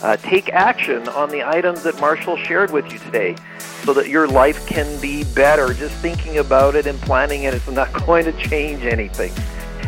[0.01, 3.35] Uh, take action on the items that Marshall shared with you today
[3.83, 5.73] so that your life can be better.
[5.73, 9.31] Just thinking about it and planning it is not going to change anything.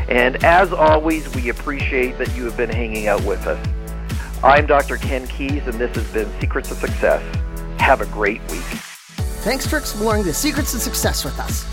[0.09, 3.67] And as always, we appreciate that you have been hanging out with us.
[4.43, 4.97] I'm Dr.
[4.97, 7.23] Ken Keis, and this has been Secrets of Success.
[7.79, 8.61] Have a great week.
[9.43, 11.72] Thanks for exploring the secrets of success with us.